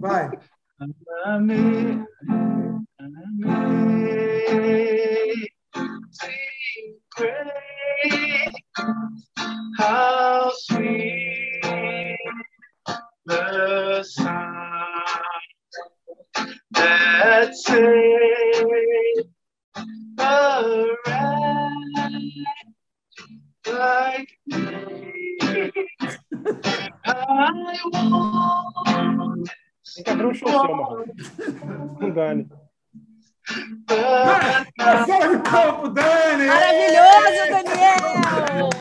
Vai. 0.00 0.30
How 9.78 10.50
sweet 10.52 11.62
the 13.26 14.02
sound 14.02 15.16
that 16.72 17.54
saved 17.54 18.35
Um 30.26 30.34
seu, 30.34 30.48
Marrom. 30.48 31.04
Não 32.00 32.10
Dani. 32.10 32.48
Fora 33.88 35.28
de 35.28 35.38
campo, 35.42 35.88
Dani! 35.90 36.46
Maravilhoso, 36.46 37.64
Daniel! 37.64 38.75